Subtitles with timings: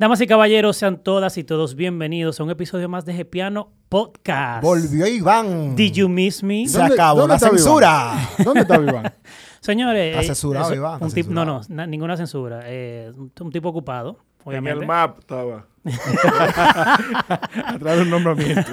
[0.00, 4.62] Damas y caballeros, sean todas y todos bienvenidos a un episodio más de Gepiano Podcast.
[4.62, 5.76] Volvió Iván.
[5.76, 6.66] Did you miss me?
[6.66, 8.14] Se acabó la censura.
[8.38, 8.44] Iván?
[8.46, 9.12] ¿Dónde está Iván?
[9.60, 12.62] Señores, Está censurado, eso- Iván, está un tip- no, no, ninguna censura.
[12.64, 14.80] eh, un, tipo ocupado, En obviamente.
[14.80, 15.66] el map estaba.
[17.66, 18.70] Atrás de un nombramiento.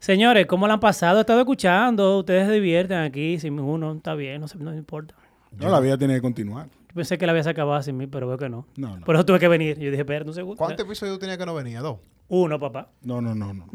[0.00, 1.18] Señores, ¿cómo la han pasado?
[1.18, 5.14] He estado escuchando, ustedes se divierten aquí, sin uno, está bien, no, se- no importa.
[5.52, 6.66] No, la vida tiene que continuar.
[6.90, 8.66] Yo pensé que la había acabado sin mí, pero veo que no.
[8.76, 9.06] No, no.
[9.06, 9.78] Por eso tuve que venir.
[9.78, 10.56] Yo dije, espérate un segundo.
[10.56, 11.80] ¿Cuántos episodios tenía que no venía?
[11.80, 11.98] ¿Dos?
[12.28, 12.90] Uno, papá.
[13.02, 13.66] No, no, no, no.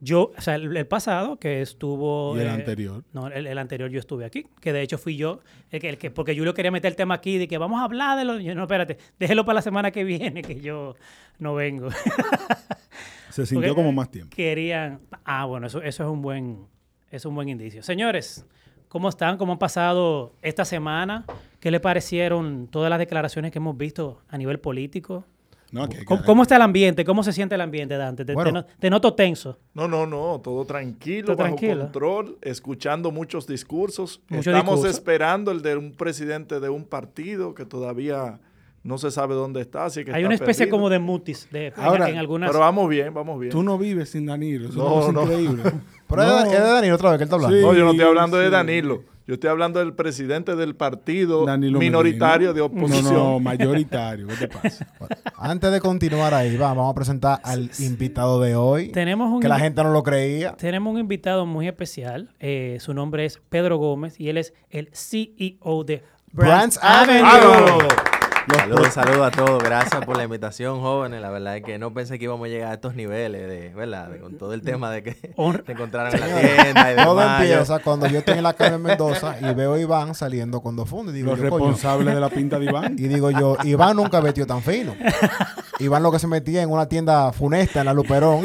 [0.00, 2.36] Yo, o sea, el, el pasado que estuvo...
[2.36, 3.04] Y el eh, anterior.
[3.12, 5.40] No, el, el anterior yo estuve aquí, que de hecho fui yo,
[5.70, 7.84] el que, el que- porque Julio quería meter el tema aquí de que vamos a
[7.84, 8.40] hablar de lo...
[8.40, 10.96] Yo, no, espérate, déjelo para la semana que viene, que yo
[11.38, 11.88] no vengo.
[13.30, 14.34] Se sintió Porque como más tiempo.
[14.34, 15.00] Querían...
[15.24, 16.66] Ah, bueno, eso, eso es un buen
[17.12, 17.82] es un buen indicio.
[17.82, 18.44] Señores,
[18.88, 19.36] ¿cómo están?
[19.36, 21.24] ¿Cómo han pasado esta semana?
[21.62, 25.24] ¿Qué le parecieron todas las declaraciones que hemos visto a nivel político?
[25.70, 27.04] No, que- ¿Cómo, está el ambiente?
[27.04, 28.24] ¿Cómo se siente el ambiente, Dante?
[28.24, 28.66] Te, Bueno.
[28.90, 29.60] noto tenso.
[29.72, 31.82] No, no, no, todo tranquilo, Todo bajo tranquilo.
[31.84, 34.20] control, escuchando muchos discursos.
[34.28, 34.88] Mucho Estamos discurso.
[34.88, 38.40] esperando el de un presidente de un partido que todavía
[38.82, 40.76] no se sabe dónde está, así que Hay está una especie perdido.
[40.76, 42.50] como de mutis de, Ahora, en, algunas...
[42.50, 43.52] Pero vamos bien, vamos bien.
[43.52, 44.68] Tú no vives sin Danilo.
[44.68, 45.22] Eso No, es no.
[45.22, 45.62] increíble.
[46.08, 47.56] Pero es de- es de Danilo otra vez que él está hablando.
[47.56, 47.62] Sí.
[47.62, 48.50] No, yo no estoy hablando de.
[48.50, 49.04] Danilo.
[49.26, 52.52] Yo estoy hablando del presidente del partido Danilo minoritario Medina.
[52.54, 53.14] de oposición.
[53.14, 54.26] No, no, mayoritario.
[54.26, 54.86] ¿Qué te pasa?
[55.36, 58.88] Antes de continuar ahí, va, vamos a presentar al invitado de hoy.
[58.90, 60.56] Tenemos un Que la gente no lo creía.
[60.56, 62.30] Tenemos un invitado muy especial.
[62.40, 66.02] eh, su nombre es Pedro Gómez y él es el CEO de
[66.32, 67.28] Brands Brands Avenue.
[67.28, 68.21] Avenue.
[68.48, 69.62] Saludos, saludos a todos.
[69.62, 71.20] Gracias por la invitación, jóvenes.
[71.20, 74.08] La verdad es que no pensé que íbamos a llegar a estos niveles, de, ¿verdad?
[74.08, 75.12] De- con todo el tema de que
[75.66, 78.82] se encontraron en la tienda y Todo empieza cuando yo estoy en la calle en
[78.82, 81.14] Mendoza y veo a Iván saliendo con dos fundos.
[81.14, 82.96] Y digo, Los responsables de la pinta de Iván.
[82.98, 84.94] Y digo yo, Iván nunca vestió tan fino.
[85.78, 88.44] Iván lo que se metía en una tienda funesta en la Luperón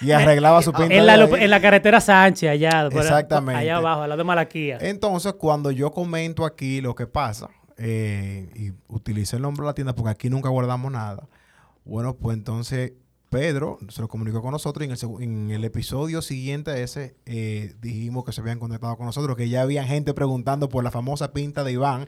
[0.00, 0.94] y, y arreglaba su pinta.
[0.94, 2.86] En la, en la carretera Sánchez, allá.
[2.92, 3.60] Exactamente.
[3.60, 4.78] Allá abajo, al lado de Malaquía.
[4.80, 7.48] Entonces, cuando yo comento aquí lo que pasa,
[7.78, 11.28] eh, y utilizo el nombre de la tienda porque aquí nunca guardamos nada,
[11.84, 12.92] bueno, pues entonces
[13.28, 16.78] Pedro se lo comunicó con nosotros y en el, segu- en el episodio siguiente a
[16.78, 20.84] ese eh, dijimos que se habían conectado con nosotros, que ya había gente preguntando por
[20.84, 22.06] la famosa pinta de Iván,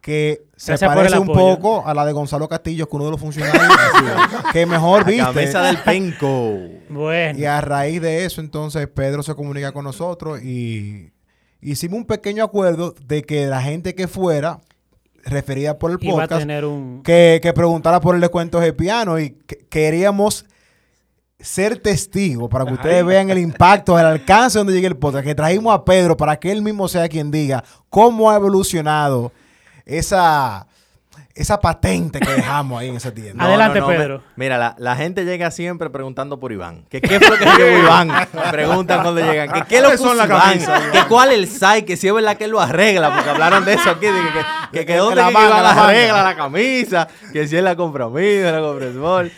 [0.00, 3.20] que se Gracias parece un poco a la de Gonzalo Castillo, que uno de los
[3.20, 3.62] funcionarios
[4.52, 5.22] que mejor La viste.
[5.24, 6.56] cabeza del penco.
[6.88, 7.38] Bueno.
[7.38, 11.12] Y a raíz de eso, entonces, Pedro se comunica con nosotros y
[11.60, 14.60] hicimos un pequeño acuerdo de que la gente que fuera
[15.24, 17.02] referida por el Iba a podcast, tener un...
[17.02, 20.46] que, que preguntara por el descuento de piano y que- queríamos
[21.38, 25.34] ser testigos para que ustedes vean el impacto, el alcance donde llegue el podcast, que
[25.34, 29.32] trajimos a Pedro para que él mismo sea quien diga cómo ha evolucionado
[29.86, 30.66] esa,
[31.34, 33.44] esa patente que dejamos ahí en esa tienda.
[33.44, 34.22] Adelante, me- Pedro.
[34.36, 36.84] mira, la, la gente llega siempre preguntando por Iván.
[36.88, 38.10] ¿Qué, qué fue lo que llevó Iván?
[38.50, 39.50] Preguntan cuando llegan.
[39.52, 40.40] ¿Qué, qué es lo que ¿Cuáles son son las Iván?
[40.42, 40.82] camisas?
[40.92, 41.84] ¿Qué, ¿Cuál es el size?
[41.84, 44.06] Que si es verdad que él lo arregla, porque hablaron de eso aquí.
[44.06, 44.28] de que,
[44.72, 45.84] que, que, que dónde La que manga, Iván la manga.
[45.88, 49.32] arregla la camisa, que si él la mí, la compra Small.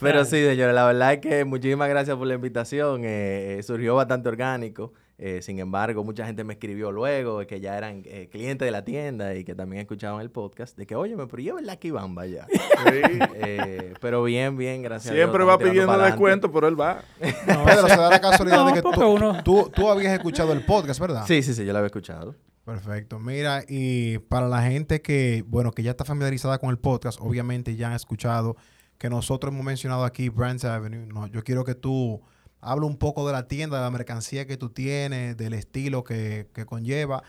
[0.00, 3.02] Pero sí, señores, la verdad es que muchísimas gracias por la invitación.
[3.04, 4.92] eh, eh, surgió bastante orgánico.
[5.18, 8.84] Eh, sin embargo, mucha gente me escribió luego que ya eran eh, clientes de la
[8.84, 10.76] tienda y que también escuchaban el podcast.
[10.76, 12.46] De que, oye, pero yo verdad que Iván vaya.
[12.86, 15.10] Eh, pero bien, bien, gracias.
[15.10, 17.02] a Dios, Siempre va pidiendo descuento, pero él va.
[17.18, 20.64] Pedro, se da la casualidad No, de que tú, uno- tú, tú habías escuchado el
[20.64, 21.24] podcast, ¿verdad?
[21.26, 22.34] Sí, sí, sí, yo lo había escuchado.
[22.64, 23.18] Perfecto.
[23.18, 27.74] Mira, y para la gente que, bueno, que ya está familiarizada con el podcast, obviamente
[27.76, 28.56] ya han escuchado
[28.98, 31.06] que nosotros hemos mencionado aquí Brands Avenue.
[31.06, 32.20] No, yo quiero que tú
[32.60, 36.48] hables un poco de la tienda, de la mercancía que tú tienes, del estilo que,
[36.54, 37.22] que conlleva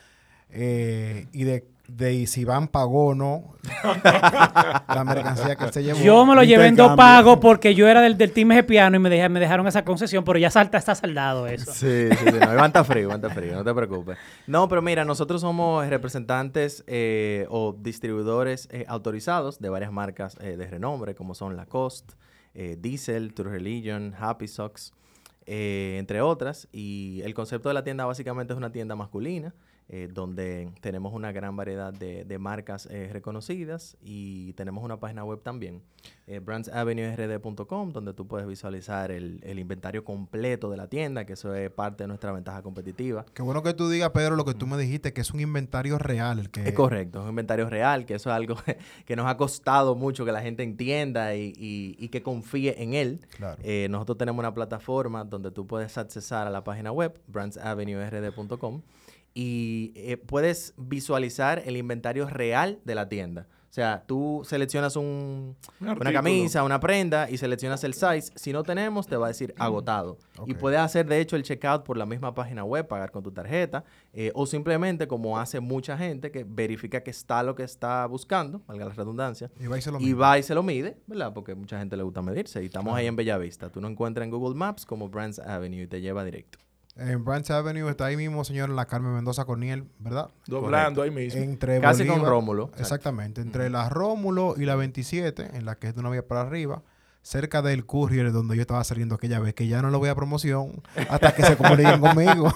[0.50, 3.54] eh, y de, de si Iván pagó o no
[4.04, 6.00] la mercancía que él se llevó.
[6.00, 9.00] Yo me lo llevé en dos pagos porque yo era del, del team piano y
[9.00, 11.72] me, dejé- me dejaron esa concesión, pero ya salta, está saldado eso.
[11.72, 12.40] Sí, sí, sí.
[12.40, 14.18] No, Iván está frío, Iván está frío, no te preocupes.
[14.48, 20.58] No, pero mira, nosotros somos representantes eh, o distribuidores eh, autorizados de varias marcas eh,
[20.58, 22.16] de renombre, como son Lacoste,
[22.56, 24.94] eh, Diesel, True Religion, Happy Socks,
[25.52, 26.68] eh, entre otras.
[26.72, 29.56] Y el concepto de la tienda básicamente es una tienda masculina,
[29.90, 35.24] eh, donde tenemos una gran variedad de, de marcas eh, reconocidas y tenemos una página
[35.26, 35.82] web también,
[36.28, 41.54] eh, brandsavenuerd.com, donde tú puedes visualizar el, el inventario completo de la tienda, que eso
[41.56, 43.26] es parte de nuestra ventaja competitiva.
[43.34, 45.98] Qué bueno que tú digas, Pedro, lo que tú me dijiste, que es un inventario
[45.98, 46.40] real.
[46.40, 46.68] El que...
[46.68, 48.56] Es correcto, es un inventario real, que eso es algo
[49.06, 52.94] que nos ha costado mucho que la gente entienda y, y- y que confíe en
[52.94, 53.22] él.
[53.36, 53.60] Claro.
[53.64, 58.82] Eh, nosotros tenemos una plataforma donde tú puedes accesar a la página web, brandsavenuerd.com,
[59.34, 63.48] y eh, puedes visualizar el inventario real de la tienda.
[63.70, 68.32] O sea, tú seleccionas un- Un una camisa, una prenda y seleccionas el size.
[68.36, 70.18] Si no tenemos, te va a decir agotado.
[70.48, 70.58] Y Ok.
[70.60, 73.84] puedes hacer, de hecho, el checkout por la misma página web, pagar con tu tarjeta,
[74.12, 78.64] eh, o simplemente, como hace mucha gente, que verifica que está lo que está buscando,
[78.66, 80.14] valga la redundancia, Y va y se lo y mide.
[80.16, 81.32] va y se lo mide, ¿verdad?
[81.32, 82.64] Porque mucha gente le gusta medirse.
[82.64, 83.70] Y estamos ahí en Bellavista.
[83.70, 86.58] Tú no encuentras en Google Maps como Brands Avenue y te lleva directo.
[87.00, 90.30] En Branch Avenue está ahí mismo, señor, en la Carmen Mendoza Corniel, ¿verdad?
[90.48, 91.42] Doblando ahí mismo.
[91.42, 92.64] Entre Casi con Bolívar- Rómulo.
[92.66, 92.82] Exacto.
[92.84, 93.42] Exactamente.
[93.42, 96.82] Entre la Rómulo y la 27, en la que es de una vía para arriba,
[97.22, 100.16] cerca del courier donde yo estaba saliendo aquella vez, que ya no le voy a
[100.16, 102.52] promoción hasta que se comuniquen conmigo.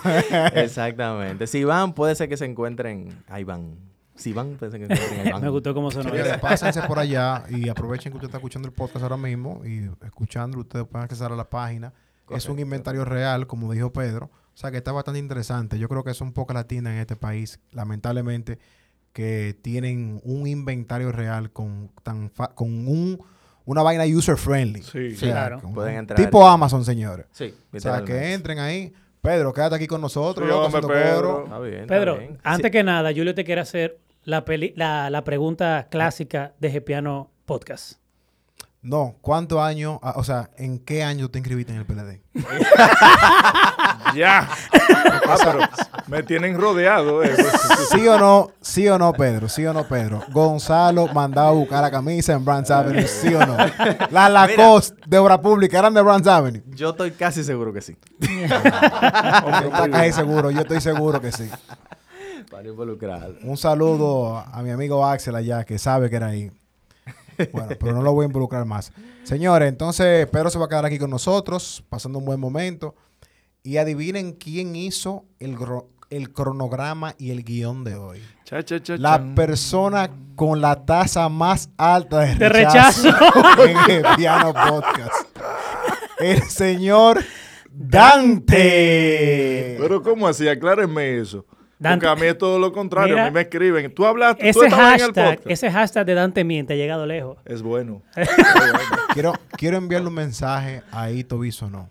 [0.54, 1.48] Exactamente.
[1.48, 3.10] Si van, puede ser que se encuentren.
[3.28, 3.76] Ahí van.
[4.16, 5.28] Si van, puede ser que se encuentren.
[5.28, 5.42] Ahí van.
[5.42, 6.10] Me gustó cómo sonó.
[6.10, 9.90] Señores, pásense por allá y aprovechen que usted está escuchando el podcast ahora mismo y
[10.06, 11.94] escuchándolo, ustedes pueden acceder a la página.
[12.30, 14.26] Es un inventario real, como dijo Pedro.
[14.54, 15.78] O sea que está bastante interesante.
[15.80, 18.60] Yo creo que son pocas las tiendas en este país, lamentablemente,
[19.12, 23.20] que tienen un inventario real con tan fa- con un
[23.66, 24.82] una vaina user friendly.
[24.84, 25.14] Sí.
[25.14, 25.62] O sea, Claro.
[25.62, 26.20] con- Pueden entrar.
[26.20, 27.28] Tipo Amazon, señores.
[27.32, 28.92] Sí, O sea, que entren ahí.
[29.22, 30.46] Pedro, quédate aquí con nosotros.
[30.48, 31.44] Sí, hombre, Pedro.
[31.46, 32.40] Está bien, está Pedro, bien.
[32.44, 32.72] antes Sí.
[32.72, 38.00] que nada, Julio te quiere hacer la, peli- la, la pregunta clásica de Gepiano Podcast.
[38.84, 42.22] No, ¿cuántos años, o sea, en qué año te inscribiste en el PLD?
[44.16, 44.48] Ya.
[45.28, 45.60] Ah, pero
[46.06, 47.24] me tienen rodeado.
[47.24, 47.36] eh.
[47.92, 48.52] ¿Sí o no?
[48.62, 49.50] ¿Sí o no, Pedro?
[49.50, 50.22] ¿Sí o no, Pedro?
[50.32, 53.58] Gonzalo mandaba a buscar la camisa en Brands Avenue, ¿sí o no?
[54.12, 56.62] Las Lacoste de obra pública eran de Brands Avenue.
[56.76, 57.98] Yo estoy casi seguro que sí.
[58.20, 61.50] Está casi seguro, yo estoy seguro que sí.
[62.52, 63.32] Para involucrar.
[63.42, 66.52] Un saludo a mi amigo Axel allá, que sabe que era ahí.
[67.52, 68.92] Bueno, pero no lo voy a involucrar más.
[69.24, 72.96] Señores, entonces Pedro se va a quedar aquí con nosotros, pasando un buen momento.
[73.64, 75.58] Y adivinen quién hizo el,
[76.10, 78.22] el cronograma y el guion de hoy.
[78.44, 79.36] Cha, cha, cha, La chan.
[79.36, 83.66] persona con la tasa más alta de De rechazo, rechazo.
[83.66, 85.38] en el Piano Podcast.
[86.20, 87.24] El señor
[87.72, 89.78] Dante.
[89.80, 90.48] Pero ¿cómo así?
[90.48, 91.46] Aclárenme eso.
[91.80, 92.06] Dante.
[92.08, 93.14] Porque a mí es todo lo contrario.
[93.16, 93.94] Mira, a mí me escriben.
[93.94, 95.52] Tú hablaste, tú Ese estabas en el hashtag, podcast.
[95.52, 97.38] ese hashtag de Dante Miente ha llegado lejos.
[97.46, 98.02] Es bueno.
[99.14, 101.90] Quiero, quiero enviarle un mensaje a Ito Bisono,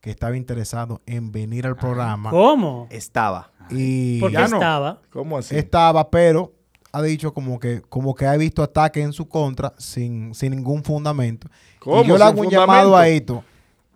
[0.00, 2.30] que estaba interesado en venir al programa.
[2.30, 2.88] ¿Cómo?
[2.90, 3.50] Estaba.
[3.70, 4.56] Y Porque Ya no.
[4.56, 4.98] estaba.
[5.10, 5.56] ¿Cómo así?
[5.56, 6.52] estaba, pero
[6.92, 10.82] ha dicho como que, como que ha visto ataques en su contra sin, sin ningún
[10.82, 11.48] fundamento.
[11.78, 12.02] ¿Cómo?
[12.02, 13.44] Y yo le ¿Sin hago un llamado a Ito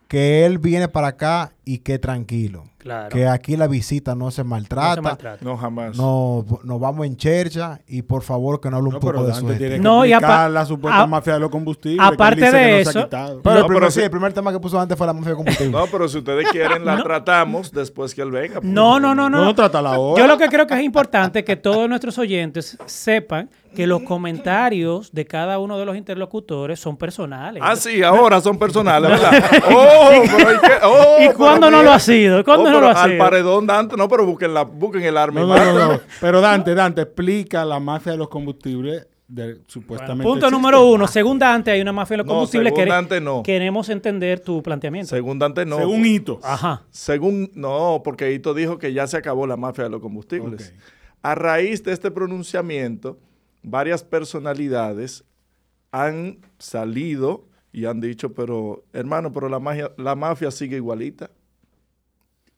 [0.06, 2.64] que él viene para acá y que tranquilo.
[2.84, 3.08] Claro.
[3.08, 4.94] Que aquí la visita no se No maltrata.
[4.94, 5.38] se maltrata.
[5.44, 5.96] No, jamás.
[5.96, 9.24] No, nos vamos en chercha y por favor que no hable un No, poco pero
[9.26, 12.06] de su tiene que No, y la supuesta a- mafia de los combustibles.
[12.06, 13.40] aparte de no se eso, quitado.
[13.42, 15.30] Pero, No, el, primer, pero sí, el primer tema que puso antes fue la mafia
[15.30, 15.72] de combustible.
[15.72, 17.02] No, pero si ustedes quieren, la No.
[17.02, 18.60] tratamos después que él venga.
[18.60, 18.64] pues.
[18.72, 19.44] No, no, no, No, no.
[19.46, 20.20] no trata la hora.
[20.20, 24.02] Yo lo que creo que es importante es que todos nuestros oyentes sepan que los
[24.02, 27.62] comentarios de cada uno de los interlocutores son personales.
[27.64, 29.32] Ah, sí, ahora son personales, ¿verdad?
[29.70, 30.10] ¡Oh!
[30.36, 31.90] Pero hay que, oh, ¿Y pero cuándo no mira.
[31.90, 32.40] lo ha sido?
[32.40, 33.18] ¿Y cuándo Oh, no lo ha Al sido?
[33.22, 36.00] paredón, Dante, no, pero busquen, la, busquen el arma y No, no, no.
[36.20, 40.22] Pero Dante, Dante, explica la mafia de los combustibles de, supuestamente.
[40.24, 40.50] Punto existe.
[40.54, 41.06] número uno.
[41.08, 42.72] Según Dante, hay una mafia de los No, combustibles.
[42.72, 43.42] según que Dante, no.
[43.42, 45.08] Queremos entender tu planteamiento.
[45.10, 45.78] Según Dante, no.
[45.78, 46.40] Según Hito.
[46.42, 46.82] Ajá.
[46.90, 50.74] Según, no, porque Hito dijo que ya se acabó la mafia de los combustibles.
[51.22, 53.18] A raíz de este pronunciamiento,
[53.64, 55.24] varias personalidades
[55.90, 61.30] han salido y han dicho, pero hermano, pero la, magia, la mafia sigue igualita.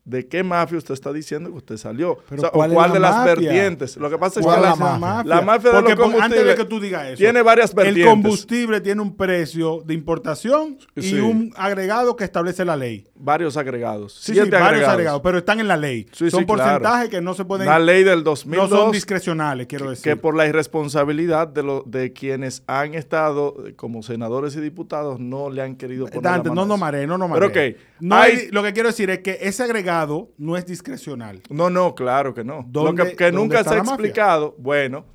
[0.07, 2.17] ¿De qué mafia usted está diciendo que usted salió?
[2.29, 3.35] Pero O sea, ¿cuál ¿o es cuál la de las mafia?
[3.35, 3.97] vertientes?
[3.97, 5.23] Lo que pasa es que ¿Cuál la, mafia?
[5.25, 7.71] la mafia de Porque los pon- antes de combustibles que tú digas eso, tiene varias
[7.71, 8.05] el vertientes.
[8.05, 11.19] combustible tiene un precio de importación y Sí.
[11.19, 13.05] un agregado que establece la ley.
[13.15, 14.13] Varios agregados.
[14.13, 15.19] Sí, sí, varios agregados.
[15.21, 16.07] pero están en la ley.
[16.13, 16.63] Sí, son claro.
[16.63, 17.65] porcentajes que no se pueden.
[17.67, 20.03] La ley del no 2002 son discrecionales, quiero decir.
[20.03, 25.49] que por la irresponsabilidad de, lo, de quienes han estado como senadores y diputados no
[25.49, 26.79] le han querido poner la Dante, mano no a no eso.
[26.79, 27.57] maré, no no Pero ok,
[27.99, 29.96] No hay- hay- lo que quiero decir es que ese agregado
[30.37, 31.41] no es discrecional.
[31.49, 32.57] No, no, claro que no.
[32.73, 35.05] Lo ¿Dónde- que, nunca se ha explicado, bueno,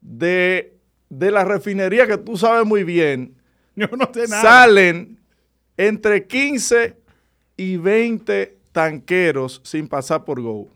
[0.00, 0.76] de,
[1.08, 3.36] de la refinería que tú sabes muy bien,
[3.76, 4.42] Yo no sé nada.
[4.42, 5.18] salen
[5.76, 6.96] entre 15
[7.56, 10.68] y 20 tanqueros sin pasar por Go.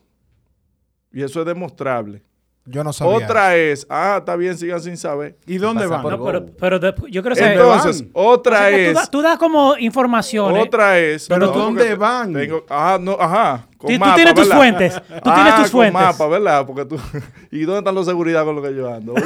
[1.12, 2.22] Y eso es demostrable.
[2.68, 3.14] Yo no sabía.
[3.16, 5.36] Otra es, ah, está bien, sigan sin saber.
[5.46, 6.02] ¿Y dónde van?
[6.02, 9.06] por No, pero, pero yo creo que Entonces, otra O sea, que es, tú, da-
[9.06, 10.62] tú das como informaciones.
[10.66, 11.28] otra es.
[11.28, 12.32] Pero no, ¿dónde van?
[12.32, 13.66] Tengo, ajá, no, ajá.
[13.78, 15.92] con Tú- tienes tus fuentes, tú tienes Ah, tus con fuentes.
[16.02, 16.66] mapa, ¿verdad?
[16.66, 16.96] Porque tú,
[17.52, 19.12] ¿Y dónde están los seguridad con lo que yo ando?
[19.12, 19.22] Oye.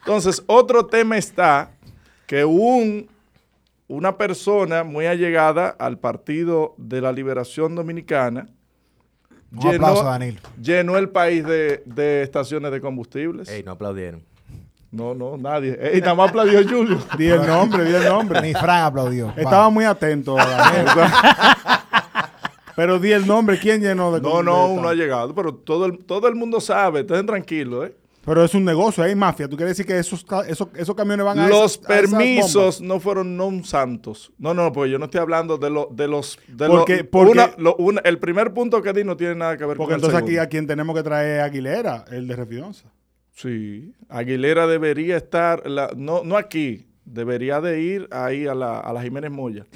[0.00, 1.70] Entonces, otro tema está
[2.26, 3.08] que un,
[3.88, 8.46] una persona muy allegada al Partido de la Liberación Dominicana
[9.52, 10.40] Un aplauso, Danilo.
[10.60, 13.48] llenó el país de, de estaciones de combustibles.
[13.48, 14.22] Ey, no aplaudieron.
[14.90, 15.78] No, no, nadie.
[15.80, 16.98] Ey, nada más aplaudió Julio.
[17.18, 18.40] Di el nombre, di el nombre.
[18.40, 19.32] Ni Fran aplaudió.
[19.36, 20.36] Estaba muy atento.
[22.76, 26.04] Pero di el nombre, ¿quién llenó de No, no, uno ha llegado, pero todo el,
[26.04, 27.96] todo el mundo sabe, estén tranquilos, ¿eh?
[28.26, 29.48] Pero es un negocio, hay mafia.
[29.48, 33.36] ¿Tú quieres decir que esos, esos, esos camiones van a Los esas- permisos no fueron
[33.38, 34.32] non santos.
[34.36, 36.36] No, no, porque yo no estoy hablando de, lo, de los...
[36.48, 39.56] De Porque- lo- porque- una- lo- una- el primer punto que di no tiene nada
[39.56, 42.34] que ver Porque con el entonces aquí a quien tenemos que traer Aguilera, el de
[42.36, 42.90] Refidonza.
[43.32, 48.92] Sí, Aguilera debería estar, la- no, no aquí, debería de ir ahí a la, a
[48.92, 49.66] la Jiménez Moya,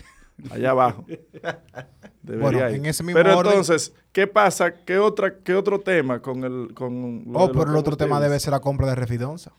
[0.50, 1.06] allá abajo.
[2.22, 2.76] Debería Bueno, ir.
[2.76, 4.74] en ese mismo Pero orden- entonces, ¿qué pasa?
[4.84, 6.74] ¿Qué, otra, qué otro tema con el...
[6.74, 9.52] Con lo Oh, pero el otro tema debe ser la compra de Refidonza.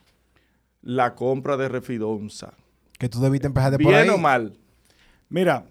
[0.81, 2.53] La compra de Refidonza.
[2.99, 4.09] Que tú debiste empezar de por Bien ahí.
[4.09, 4.57] o mal.
[5.29, 5.65] Mira,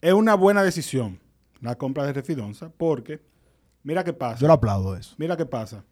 [0.00, 1.18] es una buena decisión
[1.60, 3.20] la compra de Refidonza porque,
[3.82, 4.38] mira qué pasa.
[4.40, 5.14] Yo lo aplaudo eso.
[5.18, 5.84] Mira qué pasa.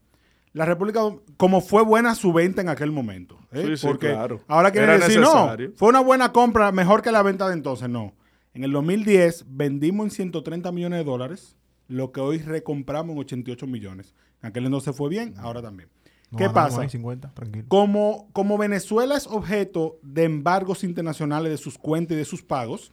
[0.53, 1.01] La República,
[1.37, 3.39] como fue buena su venta en aquel momento.
[3.53, 3.65] ¿eh?
[3.67, 4.41] Sí, sí, Porque claro.
[4.49, 5.69] ahora quieren Era decir, necesario.
[5.69, 7.89] no, fue una buena compra, mejor que la venta de entonces.
[7.89, 8.15] No.
[8.53, 11.57] En el 2010 vendimos en 130 millones de dólares,
[11.89, 14.15] lo que hoy recompramos en 88 millones.
[14.43, 15.89] En aquel entonces fue bien, ahora también.
[16.31, 16.83] No ¿Qué pasa?
[16.83, 17.65] ahí 50, tranquilo.
[17.69, 22.93] Como, como Venezuela es objeto de embargos internacionales de sus cuentas y de sus pagos,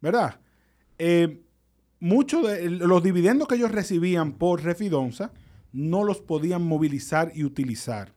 [0.00, 0.40] ¿verdad?
[0.98, 1.42] Eh,
[2.00, 5.32] muchos de los dividendos que ellos recibían por Refidonza
[5.72, 8.12] no los podían movilizar y utilizar.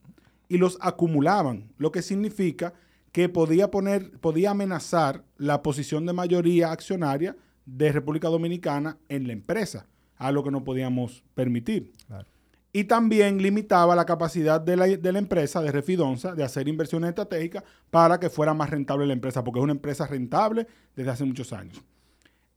[0.47, 2.73] Y los acumulaban, lo que significa
[3.11, 9.33] que podía poner, podía amenazar la posición de mayoría accionaria de República Dominicana en la
[9.33, 11.91] empresa, a lo que no podíamos permitir.
[12.73, 17.09] Y también limitaba la capacidad de la, de la empresa, de Refidonza, de hacer inversiones
[17.09, 21.25] estratégicas para que fuera más rentable la empresa, porque es una empresa rentable desde hace
[21.25, 21.83] muchos años.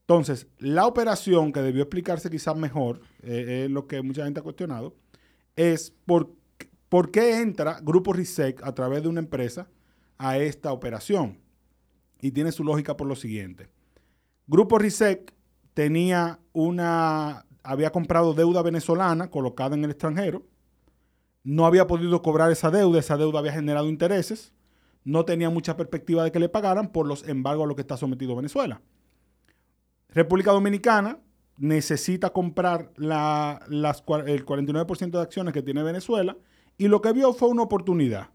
[0.03, 4.43] Entonces, la operación que debió explicarse quizás mejor, eh, es lo que mucha gente ha
[4.43, 4.95] cuestionado,
[5.57, 6.31] es por,
[6.89, 9.67] por qué entra Grupo RISEC a través de una empresa
[10.19, 11.39] a esta operación.
[12.21, 13.69] Y tiene su lógica por lo siguiente.
[14.47, 15.35] Grupo RISEC
[15.75, 20.45] tenía una, había comprado deuda venezolana colocada en el extranjero,
[21.43, 24.55] no había podido cobrar esa deuda, esa deuda había generado intereses,
[25.05, 27.97] no tenía mucha perspectiva de que le pagaran por los embargos a los que está
[27.99, 28.81] sometido Venezuela.
[30.09, 31.19] República Dominicana
[31.59, 36.37] necesita comprar la- las el 49% de acciones que tiene Venezuela
[36.79, 38.29] y lo que vio fue una oportunidad.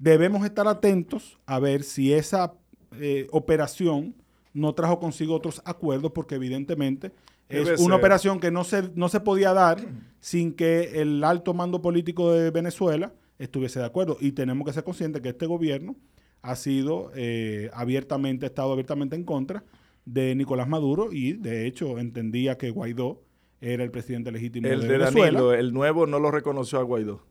[0.00, 2.54] Debemos estar atentos a ver si esa
[2.98, 4.14] eh, operación
[4.54, 7.12] no trajo consigo otros acuerdos porque evidentemente
[7.50, 9.86] Debe es una operación que no se, no se podía dar
[10.20, 14.16] sin que el alto mando político de Venezuela estuviese de acuerdo.
[14.20, 15.96] Y tenemos que ser conscientes que este gobierno
[16.40, 19.64] ha sido eh, abiertamente, ha estado abiertamente en contra
[20.06, 23.22] de Nicolás Maduro y de hecho entendía que Guaidó
[23.60, 25.38] era el presidente legítimo El de, de Venezuela.
[25.38, 27.29] Danilo, el nuevo, no lo reconoció a Guaidó.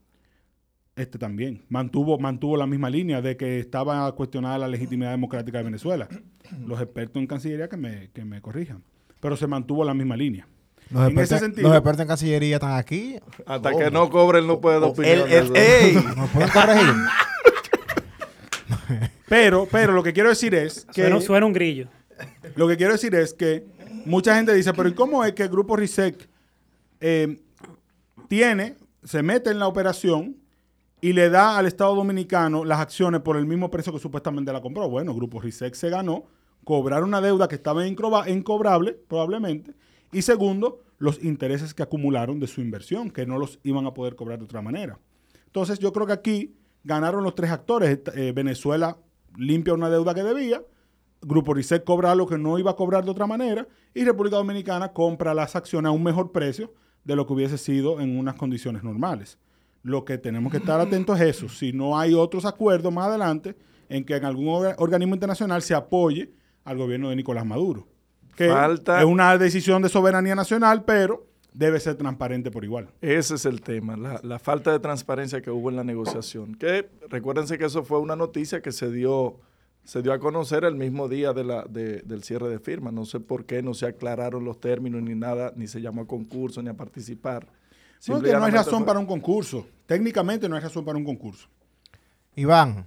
[1.00, 5.64] Este también mantuvo, mantuvo la misma línea de que estaba cuestionada la legitimidad democrática de
[5.64, 6.10] Venezuela.
[6.68, 8.84] Los expertos en Cancillería que me, que me corrijan.
[9.22, 10.46] Pero se mantuvo la misma línea.
[10.92, 13.16] Los en ese expertos, sentido, los expertos en Cancillería están aquí.
[13.46, 15.20] Hasta que no cobren, no puede dar opinión.
[15.30, 15.94] El- el- ey.
[16.18, 16.94] ¿Nos pueden corregir?
[19.30, 21.88] pero, pero lo que quiero decir es que Suena, suena un grillo.
[22.56, 23.66] Lo que quiero decir es que
[24.06, 26.28] mucha gente dice, pero ¿y cómo es que el grupo RISEC
[27.00, 27.40] eh,
[28.28, 28.76] tiene,
[29.06, 30.39] se mete en la operación
[31.02, 34.62] y le da al Estado Dominicano las acciones por el mismo precio que supuestamente la
[34.62, 34.90] compró?
[34.90, 36.26] Bueno, grupo RISEC se ganó
[36.64, 39.74] cobrar una deuda que estaba incobrable, probablemente,
[40.12, 44.16] y segundo, los intereses que acumularon de su inversión, que no los iban a poder
[44.16, 45.00] cobrar de otra manera.
[45.46, 48.00] Entonces, yo creo que aquí ganaron los tres actores.
[48.16, 48.98] Eh, Venezuela
[49.38, 50.62] limpia una deuda que debía,
[51.22, 54.94] Grupo RISEC cobra lo que no iba a cobrar de otra manera y República Dominicana
[54.94, 58.84] compra las acciones a un mejor precio de lo que hubiese sido en unas condiciones
[58.84, 59.38] normales.
[59.84, 61.50] Lo que tenemos que estar atentos es eso.
[61.50, 63.56] Si no hay otros acuerdos más adelante
[63.88, 66.32] en que en algún orga- organismo internacional se apoye
[66.66, 67.88] al gobierno de Nicolás Maduro.
[68.36, 72.90] Que Falta- es una decisión de soberanía nacional, pero debe ser transparente por igual.
[73.02, 76.56] Ese es el tema, la, la falta de transparencia que hubo en la negociación.
[76.56, 79.40] Que recuérdense que eso fue una noticia que se dio,
[79.84, 82.92] se dio a conocer el mismo día de la, de- del cierre de firma.
[82.92, 86.08] No sé por qué no se aclararon los términos ni nada, ni se llamó a
[86.08, 87.48] concurso ni a participar.
[88.08, 89.68] No, que no hay razón para un concurso.
[89.86, 91.48] Técnicamente no hay razón para un concurso.
[92.36, 92.86] Iván,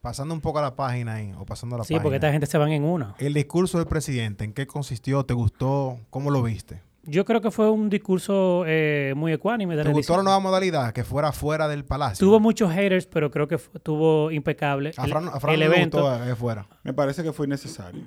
[0.00, 2.02] pasando un poco a la página ahí, o pasando a la Sí, página.
[2.02, 3.14] porque esta gente se van en una.
[3.18, 5.24] El discurso del presidente, ¿en qué consistió?
[5.24, 5.98] ¿Te gustó?
[6.10, 6.82] ¿Cómo lo viste?
[7.04, 9.74] Yo creo que fue un discurso eh, muy ecuánime.
[9.76, 10.92] de ¿Te gustó la nueva modalidad?
[10.92, 12.26] Que fuera fuera del palacio.
[12.26, 14.92] Tuvo muchos haters, pero creo que estuvo impecable.
[14.96, 16.66] A el, Fran, a Fran el evento, gustó eh, fuera.
[16.84, 18.02] Me parece que fue innecesario.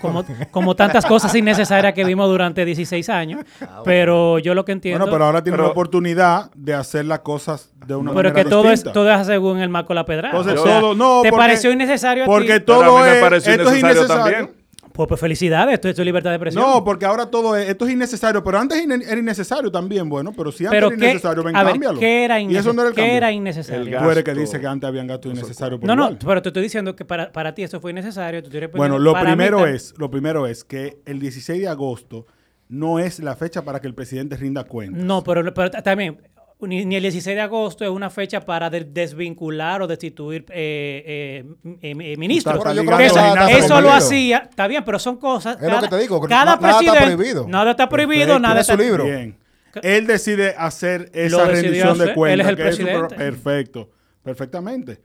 [0.00, 3.44] Como, como tantas cosas innecesarias que vimos durante 16 años.
[3.84, 5.00] Pero yo lo que entiendo.
[5.00, 8.34] Bueno, pero ahora tiene Pero- la oportunidad de hacer las cosas de una pero manera
[8.44, 10.36] que todo es, todo es según el marco de la pedrada.
[10.36, 12.30] Entonces, O sea, todo- no, ¿Te porque- pareció innecesario a ti?
[12.32, 14.36] Porque Pero a todo mí me es, pareció esto es innecesario innecesario.
[14.46, 14.59] también.
[14.92, 16.62] Pues, pues felicidades, esto, esto es libertad de expresión.
[16.64, 20.50] No, porque ahora todo es, esto es innecesario, pero antes era innecesario también, bueno, pero
[20.50, 22.00] si antes Pero era ¿qué- innecesario, ven, a ver, cámbialo.
[22.00, 23.16] ¿qué era, y eso no era el ¿qué cambio.
[23.16, 23.82] era innecesario?
[23.82, 24.40] El Tú eres que gasto.
[24.40, 27.30] dice que antes habían gastos innecesarios por No, no, pero te estoy diciendo que para,
[27.32, 28.42] para ti eso fue innecesario.
[28.42, 32.26] tú Bueno, lo primero es, lo primero es que el 16 de agosto
[32.68, 35.02] no es la fecha para que el presidente rinda cuentas.
[35.02, 36.18] No, pero, pero también,
[36.62, 41.44] ni, ni el 16 de agosto es una fecha para de- desvincular o destituir eh,
[41.64, 42.54] eh, eh, eh, ministros.
[42.56, 43.90] Eso, eso está lo prohibido.
[43.92, 45.56] hacía, está bien, pero son cosas.
[45.60, 47.48] Es lo que te digo, cada na- nada está presidente- prohibido.
[47.48, 49.04] Nada está prohibido, Perfecto, nada tiene su está libro.
[49.04, 49.38] Bien.
[49.82, 52.34] Él decide hacer esa rendición de cuentas.
[52.34, 53.14] él es el presidente.
[53.16, 53.90] perfecto,
[54.22, 55.00] perfectamente.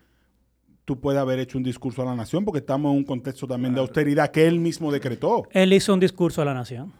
[0.85, 3.73] Tú puedes haber hecho un discurso a la nación porque estamos en un contexto también
[3.73, 5.47] de austeridad que él mismo decretó.
[5.51, 6.93] Él hizo un discurso a la nación.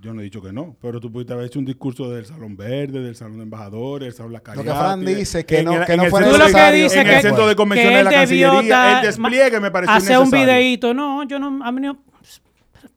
[0.00, 2.56] Yo no he dicho que no, pero tú pudiste haber hecho un discurso del Salón
[2.56, 5.74] Verde, del Salón de Embajadores, del Salón La Lo que Fran dice que en no-
[5.80, 6.84] el- que en no necesario.
[6.84, 9.60] dices en que, el centro de que convenciones de la debió Cancillería, dar- el despliegue
[9.60, 11.98] me pareció Hacer un videíto, no, yo no, a mí no-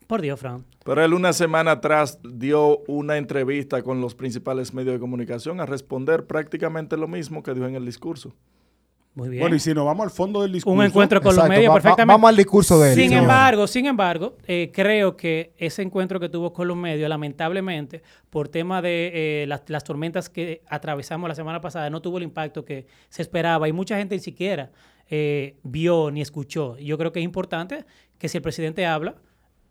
[0.06, 0.63] por Dios, Fran.
[0.84, 5.65] Pero él una semana atrás dio una entrevista con los principales medios de comunicación a
[5.65, 8.36] responder prácticamente lo mismo que dijo en el discurso.
[9.15, 9.41] Muy bien.
[9.41, 10.77] Bueno, y si nos vamos al fondo del discurso.
[10.77, 12.13] un encuentro con Exacto, los medios va- perfectamente.
[12.13, 13.22] vamos al discurso de él, Sin señor.
[13.24, 18.49] embargo, sin embargo, eh, creo que ese encuentro que tuvo con los medios, lamentablemente, por
[18.49, 19.12] tema de
[19.43, 23.21] eh, las, las tormentas que atravesamos la semana pasada, no tuvo el impacto que se
[23.21, 24.71] esperaba y mucha gente ni siquiera
[25.10, 26.78] eh, vio ni escuchó.
[26.78, 27.86] Yo creo que es importante
[28.17, 29.15] que si el presidente habla,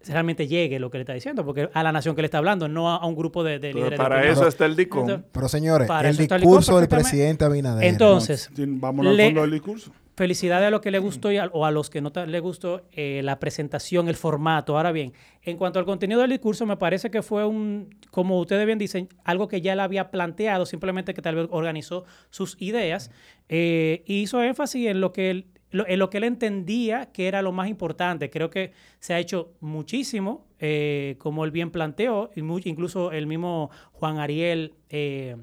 [0.09, 2.69] realmente llegue lo que le está diciendo, porque a la nación que le está hablando,
[2.69, 3.99] no a, a un grupo de, de Pero líderes.
[3.99, 5.03] de para eso está el DICOM.
[5.03, 7.85] Entonces, Pero señores, Para el eso está el discurso del presidente Abinader.
[7.85, 9.93] Entonces, Sí, Vámonos al fondo del discurso.
[10.17, 12.83] Felicidades a los que le gustó y a- o a los que no le gustó
[12.93, 14.77] eh, la presentación, el formato.
[14.77, 15.13] Ahora bien,
[15.43, 19.09] en cuanto al contenido del discurso, me parece que fue un, como ustedes bien dicen,
[19.25, 23.11] algo que ya él había planteado, simplemente que tal vez organizó sus ideas
[23.49, 27.27] eh, y hizo énfasis en lo que él lo- en lo que él entendía que
[27.29, 28.31] era lo más importante.
[28.31, 33.27] Creo que se ha hecho muchísimo, eh, como él bien planteó, y mu- incluso el
[33.27, 35.37] mismo Juan Ariel eh,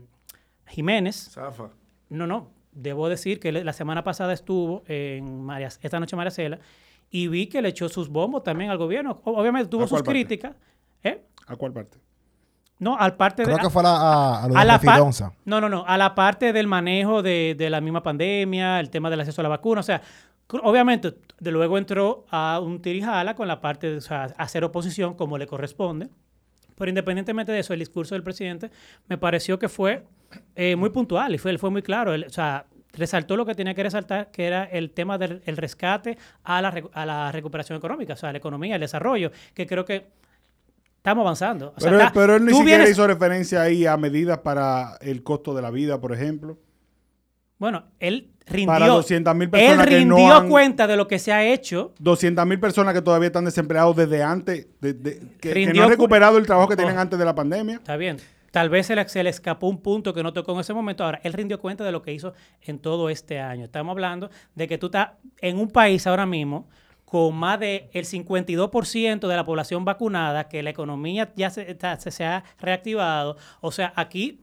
[0.67, 1.69] Jiménez, Zafa.
[2.09, 2.49] no, no.
[2.73, 6.59] Debo decir que la semana pasada estuvo en María, esta noche en Maricela
[7.09, 9.19] y vi que le echó sus bombos también al gobierno.
[9.25, 10.11] Obviamente tuvo ¿A sus parte?
[10.11, 10.55] críticas.
[11.03, 11.21] ¿eh?
[11.47, 11.97] ¿A cuál parte?
[12.81, 13.61] No, al parte Creo de.
[13.63, 15.01] que fue a, la- a, a lo a de la par-.
[15.45, 15.85] No, no, no.
[15.87, 19.43] A la parte del manejo de, de la misma pandemia, el tema del acceso a
[19.43, 19.81] la vacuna.
[19.81, 20.01] O sea,
[20.63, 25.13] obviamente, de luego entró a un tirijala con la parte de o sea, hacer oposición
[25.13, 26.09] como le corresponde.
[26.75, 28.71] Pero independientemente de eso, el discurso del presidente
[29.07, 30.03] me pareció que fue
[30.55, 32.13] eh, muy puntual y fue, fue muy claro.
[32.15, 35.55] Él, o sea, resaltó lo que tenía que resaltar, que era el tema del el
[35.57, 39.85] rescate a la, a la recuperación económica, o sea, la economía, el desarrollo, que creo
[39.85, 40.07] que
[41.01, 41.73] estamos avanzando.
[41.75, 44.97] O sea, Pero, está- pero él ni siquiera vienes- hizo referencia ahí a medidas para
[45.01, 46.57] el costo de la vida, por ejemplo.
[47.57, 48.67] Bueno, él rindió.
[48.67, 51.93] Para 200.000 él personas que no rindió han- cuenta de lo que se ha hecho.
[51.99, 55.81] 200 mil personas que todavía están desempleados desde antes, de- de- que, que Rindió no
[55.83, 57.01] han cu- recuperado el trabajo que tenían Oh.
[57.01, 57.75] antes de la pandemia.
[57.75, 58.17] Está bien.
[58.51, 61.05] Tal vez se le, se le escapó un punto que no tocó en ese momento.
[61.05, 63.65] Ahora, él rindió cuenta de lo que hizo en todo este año.
[63.65, 66.67] Estamos hablando de que tú estás en un país ahora mismo
[67.11, 72.09] con más del 52% de la población vacunada, que la economía ya se, está- se,
[72.09, 73.35] se ha reactivado.
[73.59, 74.39] O sea, aquí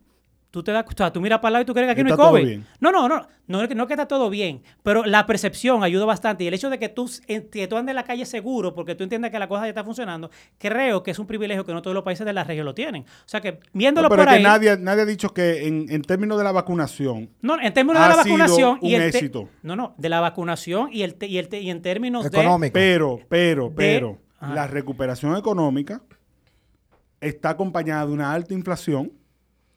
[0.51, 2.03] tú te das, o sea, tú miras para el lado y tú crees que aquí
[2.03, 2.47] no hay Está todo COVID.
[2.47, 2.67] bien.
[2.81, 6.07] No, no, no, no, es que- no que está todo bien, pero la percepción ayuda
[6.07, 6.45] bastante.
[6.45, 9.05] Y el hecho de que tú, que tú andes en la calle seguro, porque tú
[9.05, 11.95] entiendes que la cosa ya está funcionando, creo que es un privilegio que no todos
[11.95, 13.03] los países de la región lo tienen.
[13.03, 14.43] O sea que viéndolo No, pero por es que ahí.
[14.43, 18.09] nadie, nadie ha dicho que en, en términos de la vacunación, No, en términos de
[18.09, 19.49] la sido vacunación y un el éxito.
[19.63, 22.73] no, no, de la vacunación y el te- y el te- y en términos Económico.
[22.73, 26.01] pero, pero, pero, la recuperación económica
[27.21, 29.13] está acompañada de una alta inflación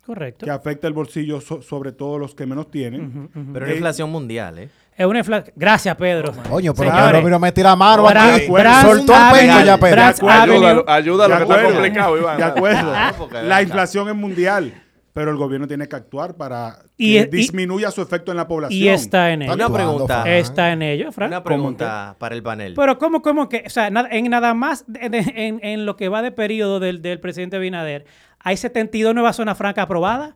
[0.05, 0.45] Correcto.
[0.45, 3.29] que afecta el bolsillo so- sobre todo los que menos tienen.
[3.53, 4.69] Pero Eh, una inflación mundial, ¿eh?
[4.97, 5.53] Es una inflación.
[5.55, 6.33] Gracias, Pedro.
[6.49, 8.47] Coño, pero Pedro, mira, me tira mano Bra- aquí.
[8.47, 9.95] Bra- Soltó el pecho ya, Pedro.
[10.01, 10.41] Bra- acuerdo.
[10.41, 12.37] Ayúdalo, ayúdalo, que está complicado, Iván.
[12.37, 12.93] De acuerdo.
[12.95, 14.73] Ah, La inflación es mundial,
[15.13, 18.37] pero el gobierno tiene que actuar para Y que es- y- disminuya su efecto en
[18.37, 18.79] la población.
[18.79, 19.53] Y está en ello.
[19.53, 20.37] Una pregunta.
[20.37, 21.29] Está en ello, Frank.
[21.29, 22.73] Una pregunta para el panel.
[22.75, 23.63] Pero ¿cómo, cómo que?
[23.65, 26.79] O sea, nada- en nada más, de- de- en, en lo que va de periodo
[26.79, 28.05] del, del presidente Binader,
[28.43, 30.35] hay 72 nuevas zonas francas aprobadas.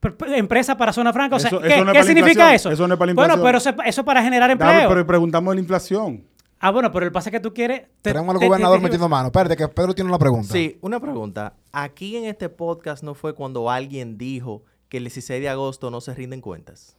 [0.00, 1.36] Pr- pr- Empresa para zona franca.
[1.36, 2.54] O sea, Eso- ¿qué, eso no es qué para la significa inflación.
[2.54, 2.70] eso?
[2.72, 3.46] Eso no es para la Bueno, inflación.
[3.46, 4.88] pero eso, eso para generar Dame, empleo.
[4.88, 6.24] pero preguntamos de la inflación.
[6.58, 7.82] Ah, bueno, pero el pasa es que tú quieres...
[8.02, 9.26] te- Tenemos al te- gobernador te- metiendo mano.
[9.26, 10.52] Espérate, que Pedro tiene una pregunta.
[10.52, 11.54] Sí, una pregunta.
[11.72, 16.00] Aquí en este podcast no fue cuando alguien dijo que el 16 de agosto no
[16.00, 16.96] se rinden cuentas.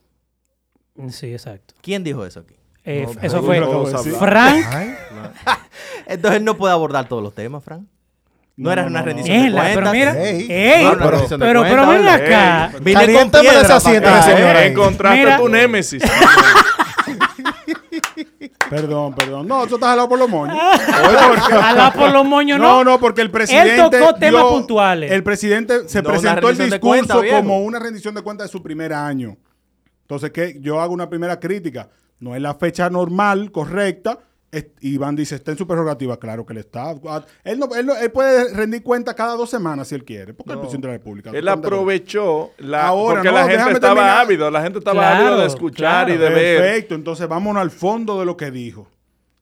[1.10, 1.74] Sí, exacto.
[1.82, 2.56] ¿Quién dijo eso aquí?
[2.86, 3.62] Eh, No, eso fue
[4.20, 4.66] Frank.
[6.08, 7.88] Entonces él no puede abordar todos los temas, Frank.
[8.56, 9.94] No, era una rendición de Mierda, pero cuentas.
[9.94, 10.48] mira, Ey.
[10.52, 12.16] ey, No, no, pero, de pero, cuentas, ven ¿verdad?
[12.66, 12.78] acá.
[12.82, 14.22] Vine con piedra esa pa' asiento, acá.
[14.22, 14.64] señora.
[14.64, 15.38] Eh, encontraste Mira.
[15.38, 16.04] tu némesis.
[18.70, 19.48] Perdón, perdón.
[19.48, 20.58] No, eso está jalado por los moños.
[20.58, 22.92] Alá por los moños, No, no.
[22.92, 23.76] no, porque el presidente.
[24.00, 25.12] tocó temas dio- puntuales.
[25.12, 28.52] El presidente se No, presentó el de discurso cuenta, como una rendición de cuentas de
[28.52, 29.38] su primer año.
[30.02, 30.58] Entonces, ¿qué?
[30.60, 31.90] Yo hago una primera crítica.
[32.20, 34.20] No es la fecha normal, correcta.
[34.82, 36.18] Iván dice, está en su prerrogativa.
[36.20, 36.96] Claro que él está.
[37.08, 40.34] Ah, Él, no- él no- él puede rendir cuenta cada dos semanas si él quiere,
[40.34, 41.30] porque es el presidente de la República.
[41.32, 44.18] Él aprovechó la, Ahora, porque no, la gente estaba terminar.
[44.26, 46.62] ávido, la gente estaba Claro, ávida de escuchar y de ver.
[46.62, 48.88] Perfecto, entonces vámonos al fondo de lo que dijo.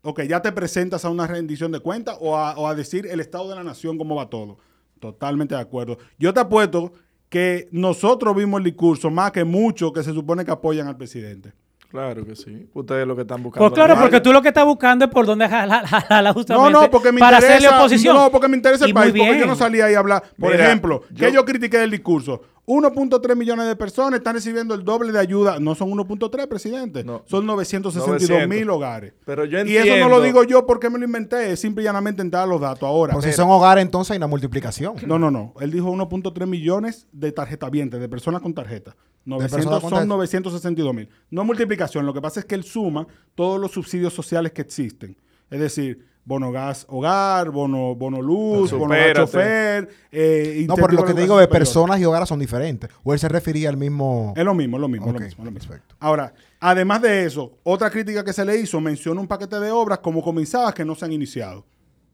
[0.03, 3.49] Ok, ya te presentas a una rendición de cuentas o o a decir el estado
[3.49, 4.57] de la nación, cómo va todo.
[4.99, 5.97] Totalmente de acuerdo.
[6.19, 6.93] Yo te apuesto
[7.29, 11.53] que nosotros vimos el discurso más que muchos que se supone que apoyan al presidente.
[11.91, 12.69] Claro que sí.
[12.73, 13.69] Ustedes lo que están buscando.
[13.69, 15.83] Pues claro, porque tú lo que estás buscando es por dónde jalar
[16.23, 17.57] No, justamente no, porque me para interesa.
[17.67, 18.15] hacerle oposición.
[18.15, 19.13] No, porque me interesa el Y país.
[19.15, 20.23] Porque yo no salí ahí a hablar.
[20.39, 22.41] Por Mira, ejemplo, yo- que yo critiqué del discurso.
[22.67, 25.59] 1.3 millones de personas están recibiendo el doble de ayuda.
[25.59, 27.03] No son 1.3, presidente.
[27.03, 27.23] No.
[27.25, 28.75] Son 962 mil 900.
[28.75, 29.13] hogares.
[29.25, 31.51] Pero yo Y eso no lo entiendo- digo yo porque me lo inventé.
[31.51, 32.83] Es simple y llanamente entrar a los datos.
[32.83, 34.95] Ahora, Pues si son hogares, entonces hay una multiplicación.
[35.05, 35.53] no, no, no.
[35.59, 38.95] Él dijo 1.3 millones de tarjetavientes, de personas con tarjeta.
[39.25, 40.13] 900 personas con son tarjeta.
[40.15, 41.09] 962 mil.
[41.29, 42.05] No multiplicación.
[42.05, 43.05] Lo que pasa es que él suma
[43.35, 45.15] todos los subsidios sociales que existen.
[45.49, 49.89] Es decir, bono gas hogar, bono, bono luz, bono chofer.
[50.11, 52.89] eh, No, pero lo que te digo de personas y hogares son diferentes.
[53.03, 54.33] O él se refería al mismo.
[54.35, 55.69] Es lo mismo, es lo mismo, es Ok, lo mismo, es lo mismo.
[55.69, 55.95] perfecto.
[55.99, 59.99] Ahora, además de eso, otra crítica que se le hizo menciona un paquete de obras
[59.99, 61.65] como comenzadas que no se han iniciado.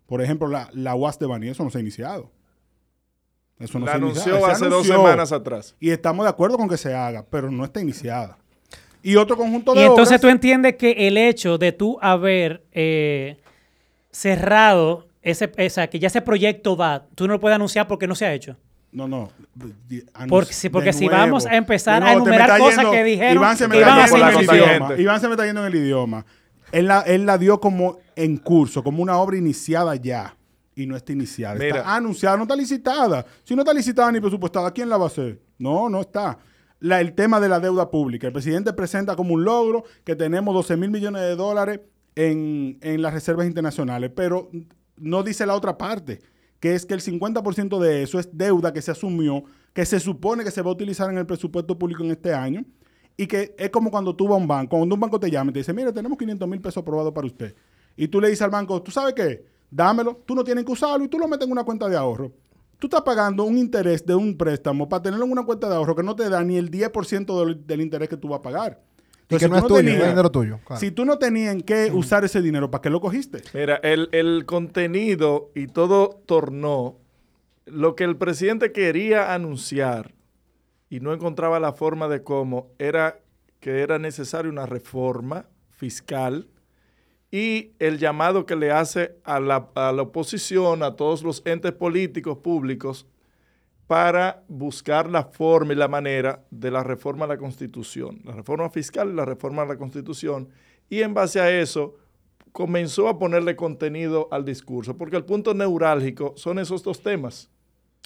[0.08, 2.32] Por ejemplo, la, la UAS de Bani, eso no se ha iniciado.
[3.60, 5.76] Eso no La se anunció hace dos semanas atrás.
[5.80, 8.38] Y estamos de acuerdo con que se haga, pero no está iniciada.
[9.02, 12.64] Y otro conjunto de Y entonces obras- tú entiendes que el hecho de tú haber
[12.74, 13.38] eh,
[14.12, 18.16] cerrado ese, esa, que ya ese proyecto va, tú no lo puedes anunciar porque no
[18.16, 18.56] se ha hecho.
[18.92, 19.30] No, no.
[20.30, 21.20] Porque si- porque de si nuevo.
[21.22, 24.04] vamos a empezar a nuevo, me enumerar cosas yendo- que dijeron Iván se me está
[24.04, 24.68] a yendo en el idioma.
[24.80, 25.02] tangente.
[25.02, 26.26] Iván se me está yendo en el idioma.
[26.72, 30.36] Él la, él la dio como en curso, como una obra iniciada ya.
[30.78, 31.56] Y no está iniciada.
[31.56, 31.78] Mira.
[31.80, 33.26] Está anunciada, no está licitada.
[33.44, 35.42] Si no está licitada ni presupuestada, ¿quién la va a hacer?
[35.58, 36.38] No, no está.
[36.80, 38.28] La- el tema de la deuda pública.
[38.28, 41.80] El presidente presenta como un logro que tenemos 12 mil millones de dólares
[42.16, 44.52] en, en las reservas internacionales, pero
[44.98, 46.20] no dice la otra parte,
[46.60, 50.44] que es que el 50% de eso es deuda que se asumió, que se supone
[50.44, 52.64] que se va a utilizar en el presupuesto público en este año,
[53.16, 55.50] y que es como cuando tú vas a un banco, cuando un banco te llama
[55.50, 57.56] y te dice, mire, tenemos 500 mil pesos aprobados para usted.
[57.96, 59.44] Y tú le dices al banco, ¿tú sabes qué?
[59.70, 62.32] Dámelo, tú no tienes que usarlo y tú lo metes en una cuenta de ahorro.
[62.80, 65.96] Tú estás pagando un interés de un préstamo para tenerlo en una cuenta de ahorro
[65.96, 68.80] que no te da ni el 10% del, del interés que tú vas a pagar.
[69.30, 70.60] Y que Entonces, no si es tú tuyo, no tenías- es dinero tuyo.
[70.66, 70.80] claro.
[70.80, 73.42] Si tú no tenías en qué usar ese dinero, ¿para qué lo cogiste?
[73.54, 76.98] Mira, el, el contenido y todo tornó
[77.66, 80.14] lo que el presidente quería anunciar
[80.90, 83.20] y no encontraba la forma de cómo era
[83.60, 86.48] que era necesaria una reforma fiscal
[87.38, 91.72] y el llamado que le hace a la, a la oposición, a todos los entes
[91.72, 93.06] políticos públicos,
[93.86, 98.72] para buscar la forma y la manera de la reforma a la Constitución, la reforma
[98.72, 100.50] fiscal y la reforma a la Constitución.
[100.90, 101.96] Y en base a eso
[102.54, 107.52] comenzó a ponerle contenido al discurso, porque el punto neurálgico son esos dos temas.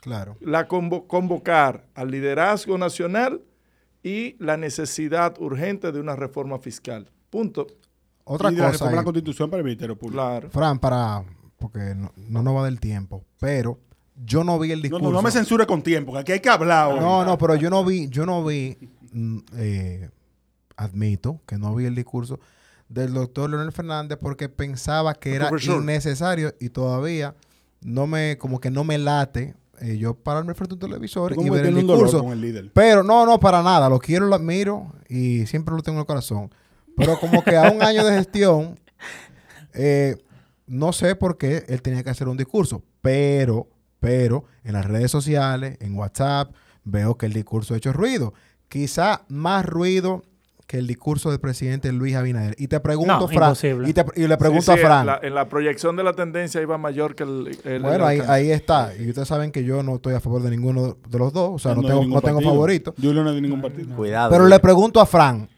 [0.02, 0.36] Claro.
[0.42, 3.42] La convo- convocar al liderazgo nacional
[4.04, 7.10] y la necesidad urgente de una reforma fiscal.
[7.30, 7.68] Punto.
[8.24, 8.92] Otra y de la cosa.
[8.92, 10.22] la ahí, Constitución para el Ministerio Público.
[10.22, 10.50] Claro.
[10.50, 11.24] Fran, para.
[11.58, 13.24] Porque no, no nos va del tiempo.
[13.40, 13.80] Pero
[14.26, 15.06] yo no vi el discurso.
[15.06, 16.94] no, no me censure con tiempo, que aquí hay que hablar.
[16.94, 17.00] hoy.
[17.00, 18.78] No, no, pero yo no vi, yo no vi,
[19.12, 20.10] mm, eh,
[20.76, 22.40] admito que no vi el discurso
[22.90, 25.82] del doctor Leonel Fernández porque pensaba que era profesor.
[25.82, 27.36] innecesario y todavía
[27.82, 31.50] no me, como que no me late eh, yo pararme frente a un televisor y
[31.50, 32.24] ver el discurso.
[32.24, 32.70] con el líder.
[32.72, 33.90] Pero no, no, para nada.
[33.90, 36.52] Lo quiero, lo admiro y siempre lo tengo en el corazón.
[36.98, 38.80] Pero como que a un año de gestión,
[39.74, 40.18] eh,
[40.68, 42.84] no sé por qué él tenía que hacer un discurso.
[43.02, 43.68] Pero,
[44.00, 46.52] pero, en las redes sociales, en WhatsApp,
[46.84, 48.34] veo que el discurso ha hecho ruido.
[48.70, 50.24] Quizá más ruido
[50.68, 52.56] que el discurso del presidente Luis Abinader.
[52.58, 53.54] Y te pregunto, No, Fran,
[53.86, 55.00] y, te- y le pregunto Sí, sí, a Fran.
[55.02, 57.58] En la, en la proyección de la tendencia iba mayor que el.
[57.66, 58.94] el- Bueno, el ahí, ahí está.
[58.98, 61.50] Y ustedes saben que yo no estoy a favor de ninguno de los dos.
[61.54, 62.94] O sea, no, tengo, no tengo favorito.
[62.96, 63.94] Julio no de ningún partido.
[63.96, 64.32] Cuidado.
[64.32, 65.50] Pero le pregunto a Fran,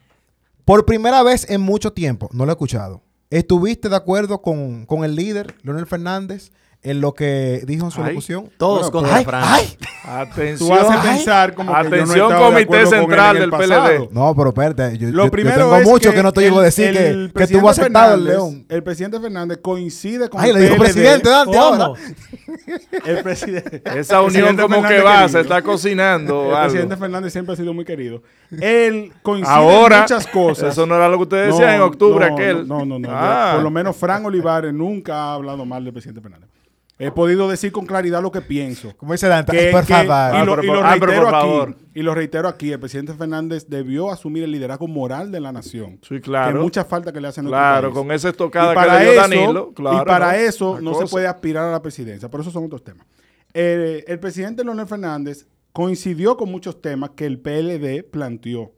[0.65, 5.04] por primera vez en mucho tiempo, no lo he escuchado, ¿estuviste de acuerdo con, con
[5.04, 6.52] el líder, Leonel Fernández,
[6.84, 8.50] en lo que dijo en su locución?
[8.58, 9.24] Todos Bueno, contra ¡Ay!
[9.26, 9.43] Fran.
[9.46, 9.78] ¡Ay!
[10.06, 10.69] Atención.
[10.69, 13.36] Tú haces pensar como que yo no Atención, estado de Comité acuerdo con él Central
[13.38, 14.13] en del el PLD.
[14.13, 16.60] No, pero espérate, yo, Lo yo- yo primero tengo es mucho que, no te llego
[16.60, 18.65] a decir el- que, el que presidente estuvo aceptado el Fernández- León.
[18.67, 20.84] El presidente Fernández coincide con Ay, el le dijo PLD.
[20.84, 21.93] presidente, Dante, ahora.
[23.06, 23.82] El presidente.
[23.98, 25.30] Esa unión como que va, querido.
[25.30, 26.48] se está cocinando.
[26.50, 26.62] El algo.
[26.63, 28.22] presidente Fernández siempre ha sido muy querido.
[28.60, 30.74] Él coincide Ahora, en muchas cosas.
[30.74, 32.67] eso no era lo que usted decía en octubre no, aquel.
[32.67, 33.08] No, no, no.
[33.10, 33.52] Ah.
[33.52, 36.50] Yo, por lo menos Fran Olivares nunca ha hablado mal del presidente Fernández.
[36.99, 38.95] He podido decir con claridad lo que pienso.
[38.97, 40.41] Como dice Dante, Que- por que- favor.
[40.41, 41.32] y, lo, pero y por- lo pero reitero aquí.
[41.32, 41.77] favor.
[41.95, 42.71] Y lo reitero aquí.
[42.71, 45.99] El presidente Fernández debió asumir el liderazgo moral de la nación.
[46.08, 46.53] Sí, claro.
[46.60, 47.99] Que mucha falta que le hacen Claro, país.
[47.99, 49.73] con esa estocada para que le dio eso, Danilo.
[49.73, 50.38] Claro, y para ¿no?
[50.38, 52.29] eso no se puede aspirar a la presidencia.
[52.29, 53.08] Por eso son otros temas.
[53.56, 58.71] Eh, el presidente Leonel Fernández coincidió con muchos temas que el PLD planteó.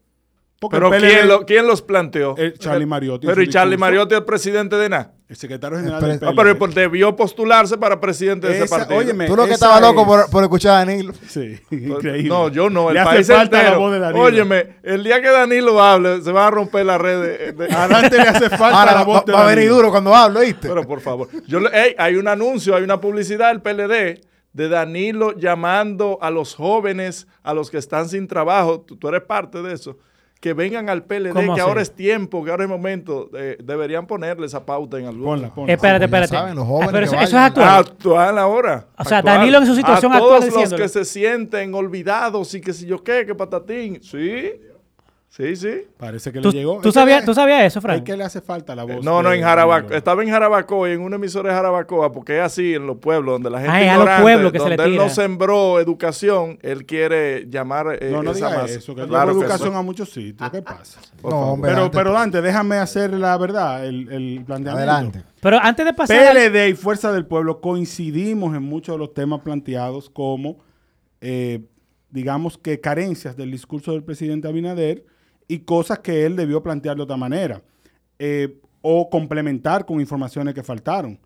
[0.60, 2.36] Porque Pero PLD ¿quién, lo- quién los planteó?
[2.38, 3.80] El Charlie Mariotti Pero ¿y Charlie discurso.
[3.91, 5.12] Mariotti es presidente de nada?
[5.28, 6.44] El secretario general El del pre- Ah, PLD.
[6.44, 9.00] pero pues debió postularse para presidente de ese Esa- partido.
[9.00, 11.13] óyeme, Tú lo que estabas loco es- por, por escuchar a Danilo.
[11.28, 12.30] Sí, increíble.
[12.30, 13.72] No, yo no, el Le hace país falta entero.
[13.74, 14.24] la voz de Danilo.
[14.24, 17.58] Óyeme, el día que Danilo hable, se van a romper las redes.
[17.58, 19.76] de- A Dante le hace falta Ahora la va, voz de va a venir Danilo.
[19.76, 20.70] duro cuando hablo, ¿viste?
[20.70, 21.60] Pero por favor, yo
[21.98, 24.22] hay un anuncio, hay una publicidad del PLD
[24.54, 29.22] de Danilo llamando a los jóvenes, a los que están sin trabajo, tú, tú eres
[29.24, 29.98] parte de eso,
[30.39, 31.69] que vengan al PLD, ¿Cómo que así?
[31.69, 35.54] ahora es tiempo, que ahora es momento, eh, deberían ponerle esa pauta en algún Ponla,
[35.54, 35.74] ponla.
[35.74, 36.36] Espérate, espérate.
[36.36, 37.67] saben, los jóvenes Ah, pero eso, eso es actual.
[37.69, 38.86] Actual ahora.
[38.98, 39.38] O sea, actual.
[39.38, 42.86] Danilo en su situación a actual todos los que se sienten olvidados y que si
[42.86, 44.04] yo qué, que patatín.
[44.04, 44.52] Sí,
[45.36, 45.82] sí, sí.
[45.98, 46.80] Parece que ¿Tú, le llegó.
[46.82, 48.04] tú Es sabías, le- ¿Tú sabías eso, Es Frank?
[48.04, 49.04] que le hace falta la voz.
[49.04, 49.98] No, no, en Jarabacoa.
[49.98, 53.50] Estaba en Jarabacoa, en una emisora de Jarabacoa, porque es así en los pueblos, donde
[53.50, 55.13] la gente Ah, es a los ignorante, pueblos que se le donde él no tira.
[55.15, 58.74] sembró educación, él quiere llamar eh, No, no esa diga masa.
[58.76, 60.50] eso, que Claro llevo que educación a muchos sitios.
[60.50, 61.00] ¿Qué pasa?
[61.21, 61.54] Por No, favor.
[61.54, 64.91] hombre, Pero, Dante, pero Dante, déjame hacer la verdad, el, el planteamiento.
[64.91, 65.24] Adelante.
[65.41, 66.17] Pero antes de pasar...
[66.28, 70.58] al- PLD y Fuerza del Pueblo coincidimos en muchos de los temas planteados como,
[71.21, 71.62] eh,
[72.10, 75.04] digamos que carencias del discurso del presidente Abinader
[75.47, 77.62] y cosas que él debió plantear de otra manera
[78.19, 81.19] eh, o complementar con informaciones que faltaron.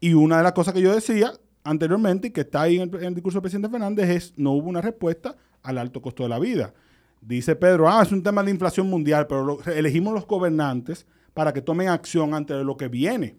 [0.00, 1.32] Y una de las cosas que yo decía
[1.64, 4.80] anteriormente y que está ahí en el, discurso del presidente Fernández es no hubo una
[4.80, 6.72] respuesta al alto costo de la vida.
[7.20, 11.60] Dice Pedro, ah, es un tema de inflación mundial, pero elegimos los gobernantes para que
[11.60, 13.36] tomen acción ante lo que viene.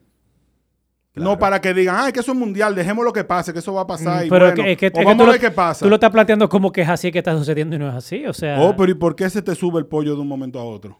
[1.24, 3.60] No para que digan, ah, es que eso es mundial, dejemos lo que pase, que
[3.60, 4.24] eso va a pasar.
[4.24, 5.86] y Mm, Pero bueno, que, es que- o vamos tú a lo- ver qué pasa.
[5.86, 8.26] Tú lo estás planteando como que es así que está sucediendo y no es así.
[8.26, 10.60] O sea, Oh, pero ¿y por qué se te sube el pollo de un momento
[10.60, 11.00] a otro?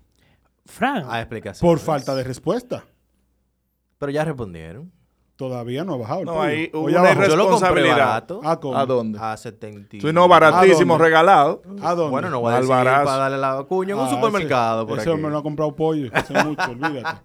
[0.66, 1.68] Frank, Hay explicación.
[1.70, 2.84] Por falta de respuesta.
[4.00, 4.92] Pero ya respondieron.
[5.38, 6.44] Todavía no ha bajado el No, pollo.
[6.44, 7.24] ahí hubo una bajó.
[7.28, 8.42] Yo lo compré barato.
[8.44, 8.76] ¿A cómo?
[8.76, 9.20] ¿A dónde?
[9.22, 9.98] A 70.
[10.02, 11.04] Sí, no, baratísimo, ¿A dónde?
[11.06, 11.62] regalado.
[11.84, 12.10] ¿A dónde?
[12.12, 15.00] Bueno, no voy a decir para darle la cuña en un Ah, supermercado ese, por
[15.00, 15.16] ese aquí.
[15.16, 16.10] hombre no ha comprado pollo.
[16.12, 17.22] Hace mucho, olvídate.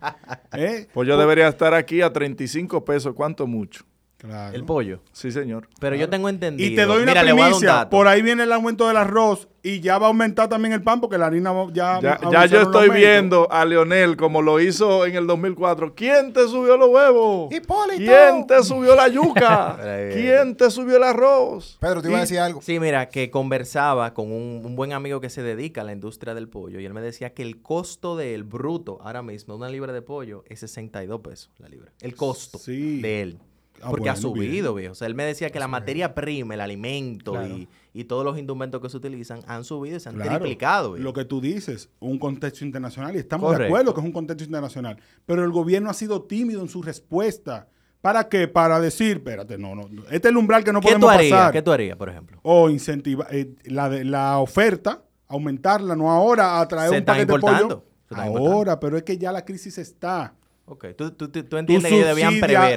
[0.52, 0.88] ¿Eh?
[0.92, 3.82] Pues yo debería estar aquí a 35 pesos, ¿cuánto mucho?
[4.22, 4.54] Claro.
[4.54, 5.00] El pollo.
[5.10, 5.68] Sí, señor.
[5.80, 6.70] Pero yo tengo entendido.
[6.70, 7.90] Y te doy una Mira, un primicia.
[7.90, 11.00] Por ahí viene el aumento del arroz y ya va a aumentar también el pan
[11.00, 11.98] porque la harina ya.
[12.00, 15.94] Ya, yo estoy viendo a Leonel como lo hizo en el 2004.
[15.96, 17.52] ¿Quién te subió los huevos?
[17.52, 17.96] Hipólito.
[17.98, 19.76] ¿Quién te subió la yuca?
[20.12, 21.78] ¿Quién te subió el arroz?
[21.80, 22.62] Pedro, te iba a decir algo.
[22.62, 26.34] Sí, mira, que conversaba con un, un buen amigo que se dedica a la industria
[26.34, 29.92] del pollo y él me decía que el costo del bruto ahora mismo, una libra
[29.92, 31.90] de pollo, es 62 pesos la libra.
[32.00, 33.00] El costo Sí.
[33.00, 33.38] de él.
[33.82, 34.92] Ah, Porque ha subido, viejo.
[34.92, 38.38] O sea, él me decía que la materia prima, el alimento y, y todos los
[38.38, 40.92] indumentos que se utilizan han subido y se han Claro, triplicado.
[40.92, 41.02] viejo.
[41.04, 44.44] Lo que tú dices, un contexto internacional, y estamos de acuerdo que es un contexto
[44.44, 47.68] internacional, pero el gobierno ha sido tímido en su respuesta.
[48.00, 48.48] ¿Para qué?
[48.48, 51.32] Para decir, espérate, no, no, este es el umbral que no ¿Qué tú podemos harías?
[51.38, 51.52] pasar.
[51.52, 52.38] ¿Qué tú harías, por ejemplo?
[52.42, 57.38] O incentivar eh, la, la oferta, aumentarla, no ahora a traer Se un paquete de
[57.38, 57.84] pollo.
[58.08, 58.80] se Ahora, importando.
[58.80, 60.34] pero es que ya la crisis está.
[60.64, 62.34] Ok, tú, tú, tú, tú entiendes que ellos debían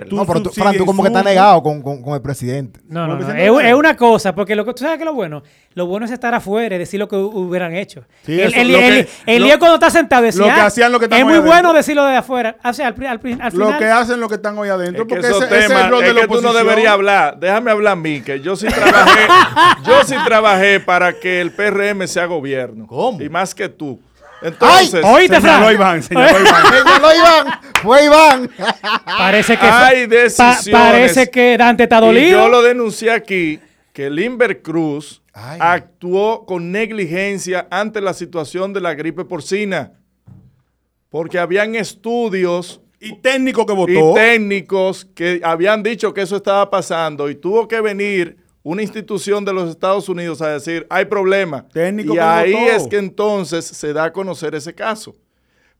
[0.09, 2.79] tú No, pero tú, Fran, tú como que estás negado con, con, con el presidente.
[2.89, 3.31] No, no, no.
[3.31, 5.43] Es, no- es una cosa, porque lo que tú sabes que es lo bueno,
[5.75, 8.03] lo bueno es estar afuera y decir lo que hu- hubieran hecho.
[8.25, 10.45] Sí, el eso, el, lo el- que- el lo- lío cuando está sentado decía, lo
[10.47, 11.73] que "Ah, hacían los que es estamos muy bueno adentro".
[11.73, 12.57] decirlo de afuera.
[12.65, 13.19] O sea, al, al, al
[13.53, 15.67] Lo final, que hacen los que están hoy adentro, Es que porque ese, ese es
[15.67, 17.39] temas, el rol es de la que tú no deberías hablar.
[17.39, 19.21] Déjame hablar a mí, que yo sí trabajé,
[19.85, 22.87] yo sí trabajé para que el PRM sea gobierno.
[22.87, 23.21] ¿Cómo?
[23.21, 24.01] Y más que tú.
[24.41, 25.55] Entonces, oíste, Fran.
[25.55, 26.63] Señaló Iván, señaló Iván.
[26.71, 28.49] Señaló Iván, fue Iván.
[29.05, 32.41] Parece que, hay pa- parece que Dante está y dolido.
[32.41, 33.59] yo lo denuncié aquí,
[33.93, 35.57] que Limber Cruz Ay.
[35.61, 39.93] actuó con negligencia ante la situación de la gripe porcina.
[41.09, 44.13] Porque habían estudios Y técnico que y votó.
[44.15, 49.53] técnicos que habían dicho que eso estaba pasando y tuvo que venir una institución de
[49.53, 51.67] los Estados Unidos a decir, hay problema.
[51.71, 55.15] Técnico y ahí es que entonces se da a conocer ese caso.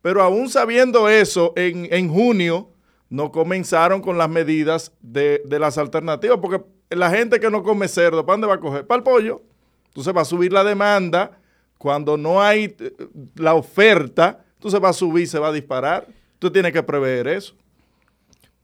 [0.04, 2.70] Pero aún sabiendo eso, en, en junio
[3.10, 7.88] no comenzaron con las medidas de, de las alternativas, porque la gente que no come
[7.88, 8.86] cerdo, ¿para dónde va a coger?
[8.86, 9.42] Para el pollo.
[9.88, 11.40] Entonces va a subir la demanda.
[11.80, 12.94] Cuando no hay eh,
[13.34, 16.06] la oferta, entonces va a subir, se va a disparar.
[16.38, 17.56] Tú tienes que prever eso.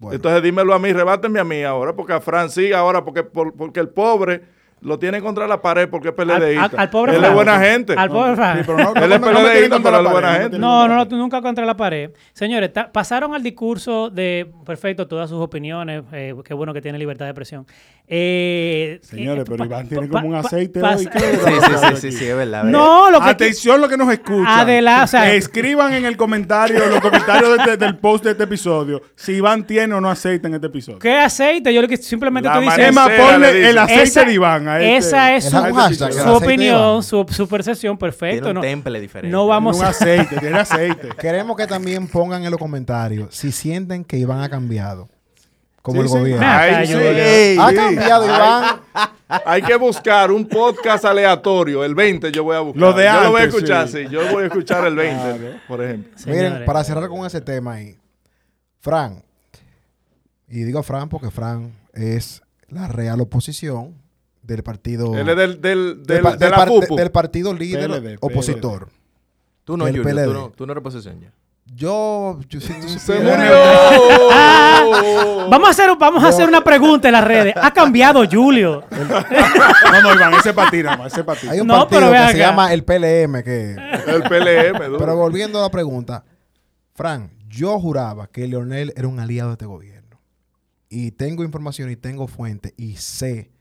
[0.01, 0.15] Bueno.
[0.15, 3.53] Entonces dímelo a mí, rebáteme a mí ahora, porque a Fran sí, ahora, porque, por-
[3.55, 4.41] porque el pobre
[4.81, 6.63] lo tiene contra la pared porque es al, PLDista.
[6.65, 7.93] al- al pobre Él es buena gente.
[7.95, 8.57] Al pobre Fran.
[8.57, 10.57] Sí, pero no, Él es no, no PLDista, contra pero la es buena gente.
[10.57, 12.09] No, no, no, nunca contra la pared.
[12.33, 16.97] Señores, ta- pasaron al discurso de, perfecto, todas sus opiniones, eh, qué bueno que tiene
[16.97, 17.67] libertad de expresión.
[18.13, 21.07] Eh, Señores, eh, pero Iván tiene como un aceite hoy.
[21.07, 22.65] ¿qué Sí, sí, sí, es verdad.
[22.65, 23.29] No, lo que...
[23.29, 24.47] Atención lo que nos escuchan.
[24.47, 28.43] Adela- o sea- Escriban en el comentario, los comentarios de este- del post de este
[28.43, 30.99] episodio, si Iván tiene o no aceite en este episodio.
[30.99, 31.73] ¿Qué aceite?
[31.73, 33.01] Yo lo que simplemente La estoy diciendo...
[33.01, 33.69] Emma, ponle dice.
[33.69, 34.67] el aceite Esa- de Iván.
[34.67, 38.35] a este- esa es su, hashtag, opinión, su, su percepción, perfecto.
[38.43, 39.31] Tiene un no, temple diferente.
[39.31, 39.87] no vamos un a...
[39.87, 41.07] aceite, tiene aceite.
[41.17, 45.07] Queremos que también pongan en los comentarios si sienten que Iván ha cambiado.
[45.81, 46.17] Como Sí, el sí.
[46.19, 46.45] gobierno.
[46.47, 46.93] Ay, sí.
[47.59, 47.75] Ha sí.
[47.75, 48.81] cambiado Iván.
[49.45, 51.83] Hay que buscar un podcast aleatorio.
[51.83, 52.79] El 20 yo voy a buscar.
[52.81, 54.03] Lo de yo lo voy a antes, escuchar, sí.
[54.03, 54.07] sí.
[54.09, 55.57] Yo voy a escuchar el 20, Claro.
[55.67, 56.11] por ejemplo.
[56.27, 57.97] Miren, para cerrar con ese tema ahí.
[58.79, 59.23] Fran.
[60.47, 63.95] Y digo Fran porque Fran es la real oposición
[64.43, 65.17] del partido.
[65.17, 66.95] Él es del, del, del, del- pa- de del la par- FUPU.
[66.95, 68.89] del partido líder PLD, opositor.
[69.63, 70.25] Tú no, El Junior, PLD.
[70.25, 71.31] tú no, tú no eres posesión ya.
[71.65, 73.31] Yo, yo si tú Se murió.
[75.49, 77.53] Vamos a hacer, vamos a hacer una pregunta en las redes.
[77.57, 78.83] ¿Ha cambiado Julio?
[78.89, 81.51] No, no, Iván, ese patina, más, ese patina.
[81.51, 83.71] Hay un No, partido que se llama el PLM que
[84.07, 84.97] El PLM, duro.
[84.97, 86.23] Pero volviendo a la pregunta,
[86.93, 90.19] Fran, yo juraba que Leonel era un aliado de este gobierno.
[90.89, 93.51] Y tengo información y tengo fuente y sé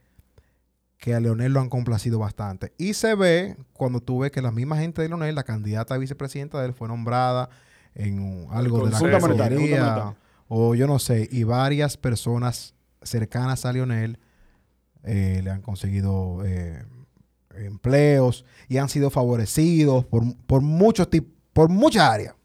[0.97, 2.73] que a Leonel lo han complacido bastante.
[2.77, 5.97] Y se ve cuando tú ves que la misma gente de Leonel, la candidata a
[5.97, 7.49] vicepresidenta de él, fue nombrada
[7.95, 10.15] en algo de la Monetaria,
[10.47, 14.19] o yo no sé, y varias personas cercanas a Leonel
[15.03, 16.83] eh, le han conseguido eh,
[17.55, 21.07] empleos y han sido favorecidos por, por muchos
[21.53, 22.35] por muchas áreas.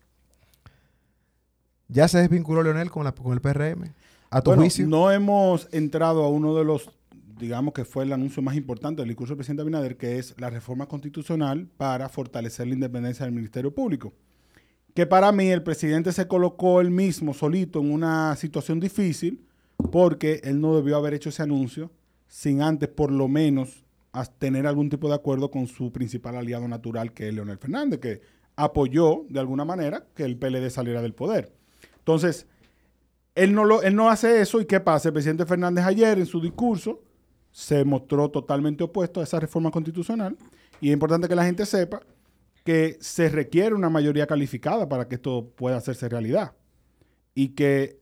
[1.89, 3.93] ¿Ya se desvinculó Leonel con, la, con el PRM?
[4.31, 4.87] ¿A tu Bueno, juicio?
[4.87, 6.91] no hemos entrado a uno de los,
[7.39, 10.51] digamos que fue el anuncio más importante del discurso del presidente Abinader, que es la
[10.51, 14.13] reforma constitucional para fortalecer la independencia del Ministerio Público.
[14.97, 19.47] Que para mí el presidente se colocó él mismo solito en una situación difícil
[19.93, 21.91] porque él no debió haber hecho ese anuncio
[22.29, 23.85] sin antes por lo menos
[24.39, 28.23] tener algún tipo de acuerdo con su principal aliado natural, que es Leonel Fernández, que
[28.57, 31.53] apoyó de alguna manera que el PLD saliera del poder.
[31.99, 32.47] Entonces,
[33.35, 35.11] él no, lo, él no hace eso y ¿qué pasa?
[35.11, 37.03] El presidente Fernández ayer en su discurso
[37.53, 40.39] se mostró totalmente opuesto a esa reforma constitucional
[40.81, 42.01] y es importante que la gente sepa
[42.67, 46.53] que se requiere una mayoría calificada para que esto pueda hacerse realidad.
[47.35, 48.01] Y que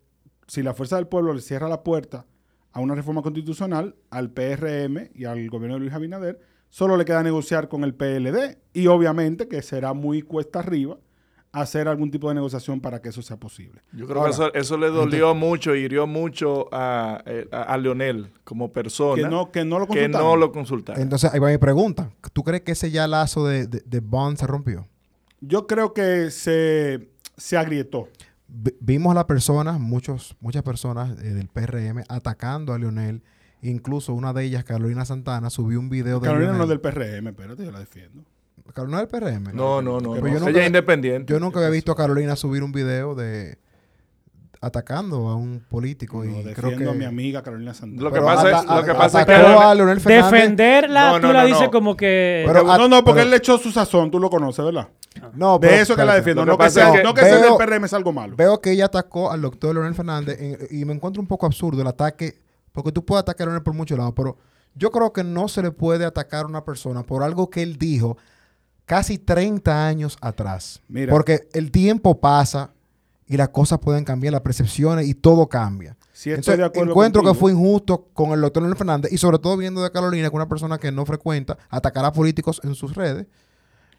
[0.49, 2.27] si la fuerza del pueblo le cierra la puerta
[2.73, 7.23] a una reforma constitucional, al PRM y al gobierno de Luis Abinader, solo le queda
[7.23, 10.99] negociar con el PLD y obviamente que será muy cuesta arriba
[11.61, 13.81] hacer algún tipo de negociación para que eso sea posible.
[13.93, 17.79] Yo creo Ahora, que eso, eso le dolió mucho, hirió mucho a, eh, a, a
[17.79, 19.23] Leonel como persona.
[19.23, 20.27] Que no, que no lo que consultaron.
[20.29, 21.03] no lo consultaron.
[21.03, 22.11] Entonces, ahí va mi pregunta.
[22.33, 24.87] ¿Tú crees que ese ya lazo de, de, de Bond se rompió?
[25.41, 28.09] Yo creo que se, se agrietó.
[28.49, 33.23] Vi- vimos a las personas, muchos, muchas personas eh, del PRM atacando a Leonel.
[33.63, 37.29] Incluso una de ellas, Carolina Santana, subió un video de Carolina no es del PRM,
[37.29, 38.23] espérate, yo la defiendo.
[38.73, 39.53] Carolina del PRM.
[39.55, 40.15] No, no, no.
[40.15, 40.17] No.
[40.17, 41.33] yo nunca- Ella es independiente.
[41.33, 43.59] Yo nunca había visto a Carolina subir un video de
[44.61, 48.03] atacando a un político No, y creo que a mi amiga Carolina Santana.
[48.03, 50.33] Lo que Pero pasa es- lo que pasa es que- atacó Pero a Leonel Fernández.
[50.33, 51.71] Defenderla, No, tú no, la no, dices no.
[51.71, 52.45] como que...
[52.47, 54.89] Pero- no, no, porque pero- él le echó su sazón, tú lo conoces, ¿verdad?
[55.35, 56.47] No, de pero- eso que la defiendo.
[56.47, 58.37] No que, sea, es que no que ser del PRM es algo malo.
[58.37, 61.83] Veo que ella atacó al doctor Leonel Fernández en- y me encuentro un poco absurdo
[61.83, 62.39] el ataque,
[62.73, 64.39] porque tú puedes atacar a Leonel por muchos lados, pero
[64.75, 67.77] yo creo que no se le puede atacar a una persona por algo que él
[67.77, 68.17] dijo
[68.87, 70.81] casi 30 años atrás.
[70.89, 71.13] Mira.
[71.13, 72.71] Porque el tiempo pasa
[73.27, 75.97] y las cosas pueden cambiar, las percepciones y todo cambia.
[76.13, 79.19] Sí, estoy Entonces, de acuerdo encuentro que fue injusto con el doctor Leonel Fernández y
[79.19, 82.75] sobre todo viendo de Carolina que una persona que no frecuenta atacar a políticos en
[82.75, 83.27] sus redes.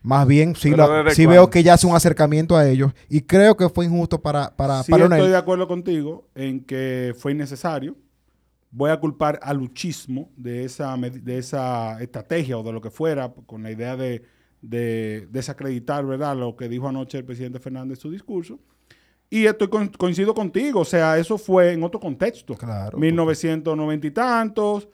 [0.02, 1.42] Más bien, sí, Pero la- ¿desde sí cuándo?
[1.42, 4.84] veo que ella hace un acercamiento a ellos y creo que fue injusto para, para,
[4.84, 7.96] Sí para estoy de acuerdo contigo en que fue innecesario.
[8.70, 13.34] Voy a culpar al luchismo de esa, de esa estrategia o de lo que fuera,
[13.48, 14.24] con la idea de,
[14.70, 16.36] de desacreditar ¿verdad?
[16.36, 18.60] lo que dijo anoche el presidente Fernández en su discurso.
[19.30, 22.56] Y estoy con- coincido contigo, o sea, eso fue en otro contexto.
[22.56, 22.98] Claro.
[22.98, 24.88] 1990 y tantos.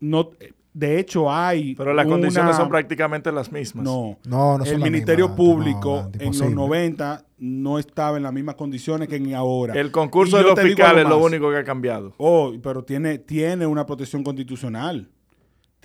[0.00, 0.30] No,
[0.74, 1.74] de hecho, hay.
[1.74, 3.84] Pero las una- condiciones son prácticamente las mismas.
[3.84, 4.18] No.
[4.26, 6.54] No, no son el las Ministerio mismas, Público en los imposible.
[6.54, 9.74] 90 no estaba en las mismas condiciones que en ahora.
[9.74, 12.12] El concurso Y de los fiscales es lo único que ha cambiado.
[12.18, 15.08] Oh, pero tiene, tiene una protección constitucional.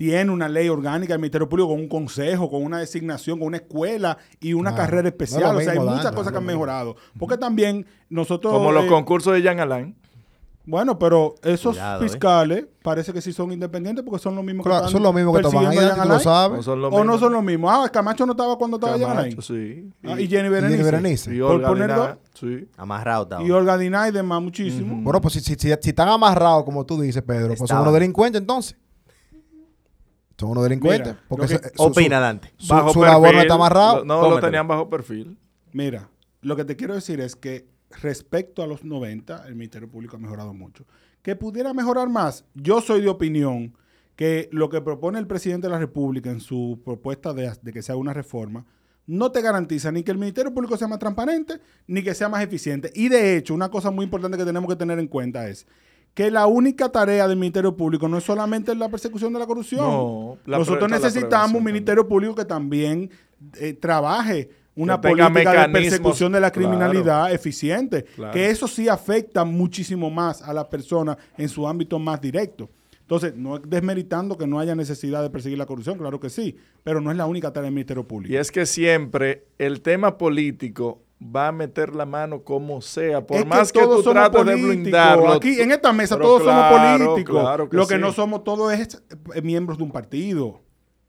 [0.02, 3.58] Tiene una ley orgánica del Ministerio Público con un consejo, con una designación, con una
[3.58, 4.84] escuela y una Claro.
[4.90, 5.54] carrera especial.
[5.56, 6.96] o sea, hay muchas cosas no que han mejorado.
[7.16, 8.52] Porque también nosotros...
[8.52, 9.94] Como los eh, concursos de Jean Alain.
[10.64, 12.08] Bueno, pero esos Cuidado, eh.
[12.08, 15.14] fiscales parece que sí son independientes porque son los mismos Claro, que están son los
[15.14, 15.66] mismos que toman.
[15.68, 16.56] Ahí lo sabes.
[16.58, 17.70] No son los O no son los mismos.
[17.72, 19.30] Ah, Camacho no estaba cuando estaba Jean Alain.
[19.36, 19.88] Camacho, sí.
[20.04, 20.78] Ah, y Jenny Berenice.
[20.78, 21.34] Jenny Berenice.
[21.34, 22.16] Y Por Olga poner Diná, dos.
[22.34, 22.68] sí.
[22.76, 23.42] Amarrado estaba.
[23.44, 25.00] Y Olga Diná y demás muchísimo.
[25.02, 27.94] Bueno, pues si, si, si- si están amarrados, como tú dices, Pedro, pues son unos
[27.94, 28.76] delincuentes entonces.
[30.42, 31.08] Son unos delincuentes.
[31.14, 32.52] Mira, porque lo que- se- su- Opina, su- Dante.
[32.58, 34.04] Su, labor no está amarrado.
[34.04, 35.38] No, lo tenían bajo perfil.
[35.72, 36.08] Mira,
[36.42, 37.66] lo que te quiero decir es que
[38.02, 40.84] respecto a los 90, el Ministerio Público ha mejorado mucho.
[41.22, 43.74] Que pudiera mejorar más, yo soy de opinión
[44.16, 47.80] que lo que propone el presidente de la República en su propuesta de, de que
[47.82, 48.66] se haga una reforma,
[49.06, 52.42] no te garantiza ni que el Ministerio Público sea más transparente, ni que sea más
[52.42, 52.90] eficiente.
[52.94, 55.66] Y de hecho, una cosa muy importante que tenemos que tener en cuenta es
[56.14, 59.86] que la única tarea del Ministerio Público no es solamente la persecución de la corrupción.
[59.86, 63.10] No, la Nosotros necesitamos un Ministerio Público que también
[63.58, 66.68] eh, trabaje una política de persecución de la claro.
[66.68, 68.04] criminalidad eficiente.
[68.04, 68.32] Claro.
[68.32, 72.70] Que eso sí afecta muchísimo más a las personas en su ámbito más directo.
[73.00, 76.56] Entonces, no es desmeritando que no haya necesidad de perseguir la corrupción, claro que sí,
[76.82, 78.32] pero no es la única tarea del Ministerio Público.
[78.32, 81.02] Y es que siempre el tema político
[81.34, 84.38] va a meter la mano como sea, por Es más que, todos tú somos trates
[84.46, 84.68] de políticos.
[84.82, 85.32] blindarlo.
[85.32, 87.40] Aquí en esta mesa todos claro, somos políticos.
[87.40, 88.00] claro que Lo que sí.
[88.00, 89.02] no somos todos es
[89.34, 90.60] eh, miembros de un partido.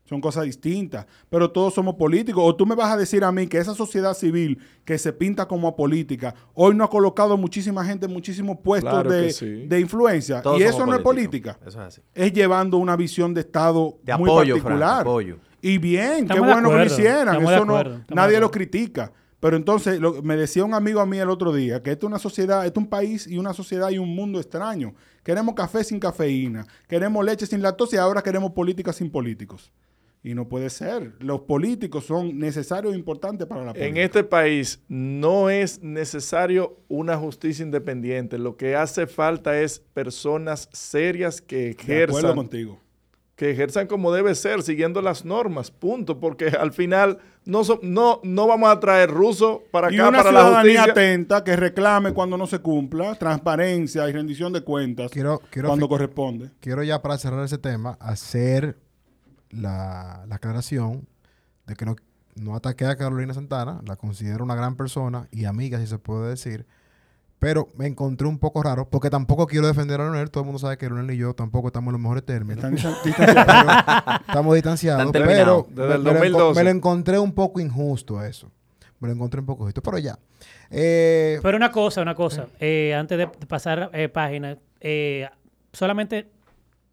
[0.06, 1.06] Son cosas distintas.
[1.30, 2.42] Pero todos somos políticos.
[2.46, 5.48] O tú me vas a decir a mí que esa sociedad civil que se pinta
[5.48, 9.46] como apolítica, hoy no ha colocado muchísima gente en muchísimos puestos Claro que de, sí.
[9.66, 10.42] de influencia.
[10.42, 11.54] Todos y eso no es políticos.
[11.56, 11.58] política.
[11.66, 12.02] Eso es así.
[12.14, 15.00] Es llevando una visión de Estado De muy apoyo, Frank, particular.
[15.00, 15.38] apoyo.
[15.62, 17.28] Y bien, Estamos qué bueno que lo hicieran.
[17.36, 19.10] estamos Eso no, nadie lo critica.
[19.44, 22.08] Pero entonces, lo- me decía un amigo a mí el otro día que esto es
[22.08, 24.94] una sociedad, esto es un país y una sociedad y un mundo extraño.
[25.22, 29.70] Queremos café sin cafeína, queremos leche sin lactosa y ahora queremos política sin políticos.
[30.22, 31.12] Y no puede ser.
[31.20, 33.86] Los políticos son necesarios e importantes para la política.
[33.86, 38.38] En este país no es necesario una justicia independiente.
[38.38, 42.80] Lo que hace falta es personas serias que De acuerdo ejerzan, contigo.
[43.36, 46.20] Que ejerzan como debe ser, siguiendo las normas, punto.
[46.20, 50.18] Porque al final no, so- no, no vamos a traer rusos para Y acá, una
[50.18, 50.92] para la ciudadanía justicia.
[50.92, 55.88] atenta que reclame cuando no se cumpla, transparencia y rendición de cuentas Quiero, quiero, cuando
[55.88, 56.50] corresponde.
[56.60, 58.78] quiero ya para cerrar ese tema hacer
[59.50, 61.06] la, la aclaración
[61.66, 61.96] de que no,
[62.36, 66.28] no ataqué a Carolina Santana, la considero una gran persona y amiga, si se puede
[66.30, 66.66] decir.
[67.44, 70.30] Pero me encontré un poco raro, porque tampoco quiero defender a Leonel.
[70.30, 72.64] Todo el mundo sabe que Leonel y yo tampoco estamos en los mejores términos.
[73.04, 74.20] Distanciados.
[74.26, 75.06] Estamos distanciados.
[75.06, 75.66] Están Pero.
[75.68, 76.58] Desde el me, me lo enco- 2012.
[76.60, 78.50] me lo encontré un poco injusto eso.
[78.98, 79.82] Me lo encontré un poco injusto.
[79.82, 80.18] Pero ya.
[80.70, 85.28] Eh, Pero una cosa, una cosa, eh, antes de pasar eh, página, eh,
[85.72, 86.30] solamente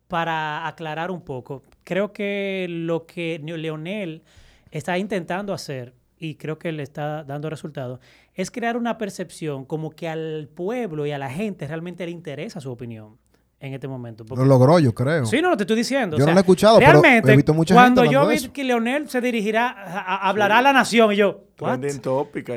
[0.09, 4.23] para aclarar un poco, creo que lo que Leonel
[4.69, 7.99] está intentando hacer, y creo que le está dando resultados,
[8.33, 12.61] es crear una percepción como que al pueblo y a la gente realmente le interesa
[12.61, 13.17] su opinión
[13.61, 14.25] en este momento.
[14.25, 15.25] Porque- lo logró, yo creo.
[15.25, 16.17] Sí, no, no te estoy diciendo.
[16.17, 18.35] Yo o no lo he escuchado, pero realmente, he visto mucha cuando gente yo vi
[18.35, 18.51] eso.
[18.51, 22.01] que Leonel se dirigirá, a, a- hablará a la nación, y yo, ayer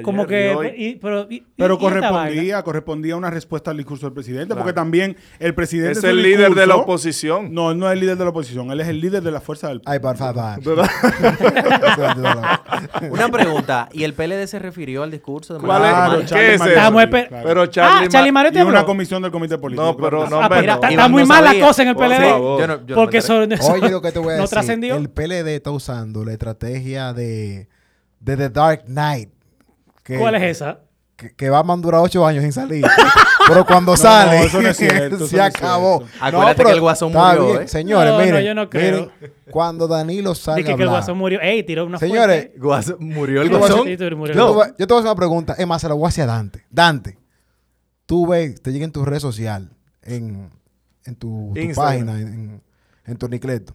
[0.03, 4.47] Como que, y- pero, y- Pero y- correspondía, correspondía una respuesta al discurso del presidente,
[4.47, 4.63] Claro.
[4.63, 5.99] porque también el presidente...
[5.99, 7.53] es el líder de la oposición.
[7.53, 9.43] No, él no es el líder de la oposición, él es el líder de la
[9.43, 10.59] fuerza del Ay, por favor.
[13.11, 13.89] Una pregunta.
[13.93, 15.91] ¿Y el PLD se refirió al discurso de ¿Cuál es?
[15.91, 16.63] Claro, ¿Qué es.
[17.43, 19.85] Pero Charlie, ah, Charlie Mariotti Y una comisión del comité político.
[19.85, 20.43] No, pero claro.
[20.43, 20.49] no,
[20.99, 21.67] Está, muy no mal la sabía.
[21.67, 22.31] cosa en el Por PLD.
[22.31, 22.61] favor.
[22.61, 24.51] Yo no- yo porque eso, eso Oye, lo que te voy a no decir.
[24.57, 24.97] trascendió.
[24.97, 27.69] El PLD está usando la estrategia de,
[28.21, 29.31] de The Dark Knight
[30.03, 30.81] que, ¿Cuál es esa?
[31.17, 32.85] Que, que Batman dura ocho años sin salir.
[33.49, 35.99] pero cuando No, sale, no, eso no es cierto, se es acabó.
[36.01, 36.17] cierto.
[36.21, 37.63] Acuérdate pero que el Guasón murió, bien.
[37.63, 37.69] ¿eh?
[37.69, 39.11] Señores, No, no, miren, yo no creo.
[39.21, 41.41] miren, cuando Danilo salga Dije a que el hablar, guasón murió.
[41.41, 42.51] Ey, tiró una Señores.
[42.59, 43.85] Guasón- ¿Murió el a guasón?
[43.87, 45.55] Sí, tú murió el yo, te yo te voy a hacer una pregunta.
[45.57, 46.65] Es más, se la voy a hacer a Dante.
[46.69, 47.19] Dante,
[48.07, 49.71] tú ves, te llega en tu red social,
[50.03, 50.51] en,
[51.07, 52.63] en tu, página, en, en,
[53.07, 53.75] en Tornicleto.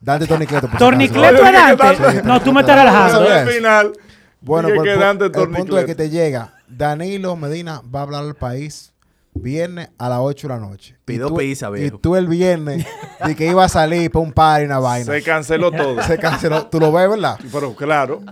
[0.00, 0.66] Dante Tornicleto.
[0.68, 1.92] por si ¿Tornicleto acaso.
[1.92, 2.20] es Dante?
[2.20, 2.26] Sí.
[2.26, 3.28] No, tú me estás relajando.
[3.28, 3.92] Al final,
[4.40, 6.54] Bueno, pues, que Dante el punto es que te llega.
[6.68, 8.92] Danilo Medina va a hablar al país
[9.34, 10.96] viernes a las 8 de la noche.
[11.04, 11.98] Pido Y pizza, Y viejo.
[11.98, 12.86] tú el viernes
[13.24, 15.12] de que iba a salir para un par y una vaina.
[15.12, 16.02] Se canceló todo.
[16.06, 16.66] Se canceló.
[16.66, 17.38] Tú lo ves, ¿verdad?
[17.52, 18.22] Pero claro,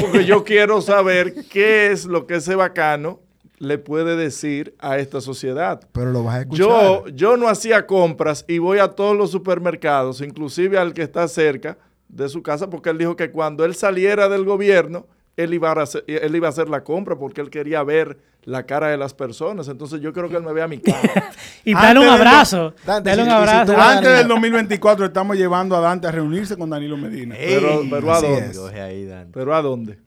[0.00, 3.20] porque yo quiero saber qué es lo que ese bacano
[3.60, 5.80] le puede decir a esta sociedad.
[5.92, 6.66] Pero lo vas a escuchar.
[6.66, 11.28] Yo, yo no hacía compras y voy a todos los supermercados, inclusive al que está
[11.28, 15.06] cerca de su casa, porque él dijo que cuando él saliera del gobierno,
[15.36, 18.64] él iba a hacer, él iba a hacer la compra porque él quería ver la
[18.64, 19.68] cara de las personas.
[19.68, 21.30] Entonces yo quiero que él me vea mi cara.
[21.64, 22.72] Y dale un abrazo.
[22.86, 23.76] Dante, Dale un si- si tú abrazo.
[23.76, 27.36] a- Antes del 2024 estamos llevando a Dante a reunirse con Danilo Medina.
[27.38, 28.80] Pero, pero ¿a dónde?
[28.80, 29.08] ahí.
[29.32, 29.98] ¿Pero a dónde?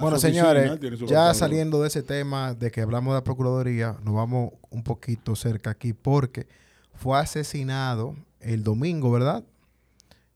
[0.00, 4.14] Bueno, oficina, señores, ya saliendo de ese tema de que hablamos de la Procuraduría, nos
[4.14, 6.46] vamos un poquito cerca aquí porque
[6.94, 9.44] fue asesinado el domingo, ¿verdad?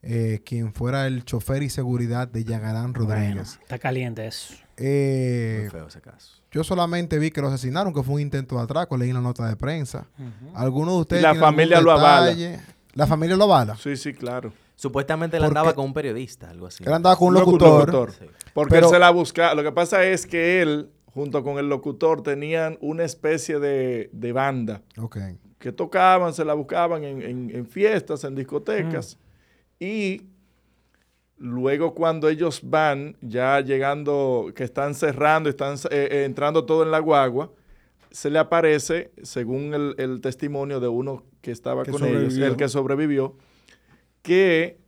[0.03, 3.59] Eh, quien fuera el chofer y seguridad de Yagarán Bueno, Rodríguez.
[3.63, 4.55] está caliente eso.
[4.77, 6.43] Eh, Muy feo ese caso.
[6.51, 9.47] yo solamente vi que lo asesinaron, que fue un intento de atraco, leí la nota
[9.49, 10.07] de prensa.
[10.55, 12.35] ¿Alguno de ustedes la familia lo avala.
[12.95, 13.77] La familia lo avala.
[13.77, 14.53] Sí, sí, claro.
[14.83, 16.83] Supuestamente él ¿Por andaba con un periodista, algo así.
[16.85, 17.81] Él andaba con un Locutor.
[17.87, 18.11] locutor.
[18.11, 18.25] Sí.
[18.53, 19.55] Porque Pero- él se la buscaba.
[19.55, 24.33] Lo que pasa es que él, junto con el locutor, tenían una especie de, de
[24.33, 25.19] banda Ok.
[25.61, 29.19] que tocaban, se la buscaban en, en- en fiestas, en discotecas.
[29.79, 30.23] Y
[31.37, 36.91] luego cuando ellos van, ya llegando, que están cerrando, están eh, eh, entrando todo en
[36.91, 37.53] la guagua,
[38.11, 42.57] se le aparece, según el, el testimonio de uno que estaba Que con ellos, el
[42.57, 43.37] que sobrevivió,
[44.23, 44.79] que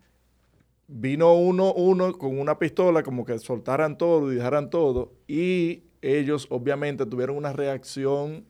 [0.86, 6.46] vino uno, uno con una pistola, como que soltaran todo y dejaran todo, y ellos
[6.50, 8.44] obviamente tuvieron una reacción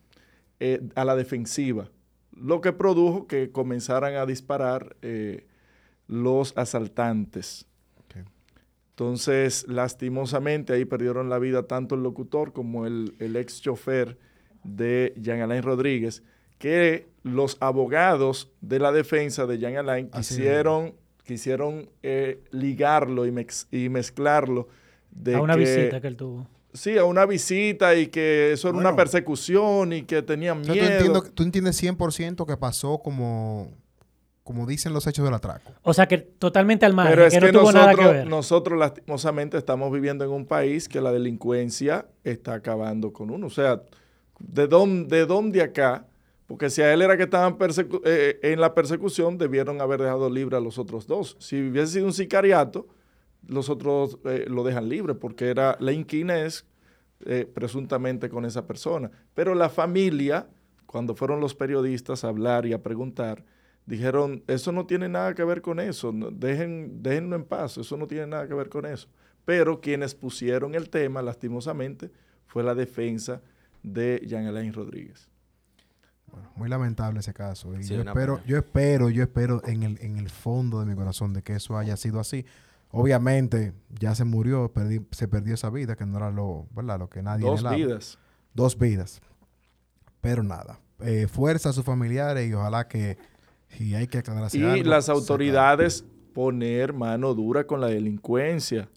[0.61, 1.91] eh, a la defensiva,
[2.32, 5.47] lo que produjo que comenzaran a disparar eh,
[6.07, 7.66] los asaltantes.
[8.91, 14.16] Entonces, lastimosamente, ahí perdieron la vida tanto el locutor como el, el ex chofer
[14.62, 16.22] de Jean Alain Rodríguez,
[16.59, 20.94] que los abogados de la defensa de Jean Alain quisieron,
[21.24, 24.68] quisieron eh, ligarlo y, mex- y mezclarlo
[25.11, 26.46] de A una que- visita que él tuvo.
[26.72, 30.74] Sí, a una visita y que eso era una persecución y que tenían miedo.
[30.74, 33.70] tú, entiendo- tú entiendes 100% que pasó como,
[34.42, 35.70] como dicen los hechos del atraco.
[35.82, 38.12] O sea que totalmente al margen, Pero es que que, no tuvo nada que nosotros,
[38.14, 38.26] ver.
[38.28, 43.46] nosotros lastimosamente estamos viviendo en un país que la delincuencia está acabando con uno.
[43.46, 43.80] O sea,
[44.40, 46.07] ¿de dónde, de dónde acá?
[46.55, 50.30] Porque si a él era que estaban persecu- eh, en la persecución, debieron haber dejado
[50.30, 51.36] libre a los otros dos.
[51.40, 52.86] Si hubiese sido un sicariato,
[53.48, 56.64] los otros eh, lo dejan libre porque era la inquina es
[57.24, 59.11] eh, presuntamente con esa persona.
[59.34, 60.46] Pero la familia,
[60.86, 63.44] cuando fueron los periodistas a hablar y a preguntar,
[63.84, 68.07] dijeron, eso no tiene nada que ver con eso, dejen, déjenlo en paz, eso no
[68.07, 69.09] tiene nada que ver con eso.
[69.44, 72.12] Pero quienes pusieron el tema, lastimosamente,
[72.46, 73.42] fue la defensa
[73.82, 75.34] de Jean Alain Rodríguez.
[76.35, 77.74] Bueno, muy lamentable ese caso.
[77.78, 78.47] Y Sí, yo, espero, pena.
[78.49, 81.76] yo espero, yo espero en el, en el fondo de mi corazón de que eso
[81.78, 82.45] haya sido así.
[82.91, 86.99] Obviamente, ya se murió, perdí- se perdió esa vida, que no era lo, ¿verdad?
[86.99, 87.76] lo que nadie Dos anhelaba.
[87.76, 88.18] vidas.
[88.53, 89.20] Dos vidas.
[90.20, 90.78] Pero nada.
[91.01, 93.18] Eh, fuerza a sus familiares y ojalá que
[93.68, 98.89] si hay que aclararse Y algo, las autoridades poner mano dura con la delincuencia.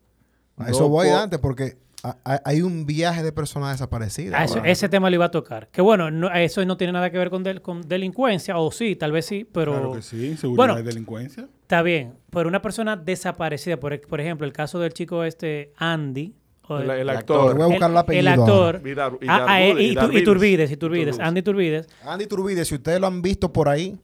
[0.57, 4.39] A eso voy, Dante, porque ha- ha- hay un viaje de personas desaparecidas.
[4.39, 5.67] Ah, eso- ese tema lo iba a tocar.
[5.69, 8.95] Que bueno, no- eso no tiene nada que ver con, del- con delincuencia, o sí,
[8.95, 11.47] tal vez sí, pero Claro que sí, seguridad Bueno, y delincuencia.
[11.61, 12.13] está bien.
[12.29, 16.33] Pero una persona desaparecida, por, por ejemplo, el caso del chico este, Andy.
[16.69, 17.53] o El, el- el Te actor.
[17.55, 18.19] voy a buscar el apellido.
[18.19, 18.81] el actor.
[18.83, 19.95] Vidar- Ah, eh, y, y.
[19.95, 21.19] Turbides, y Turbides, Iturbides.
[21.21, 23.97] Andy Turbides, Andy Turbide, si ustedes lo han visto por ahí,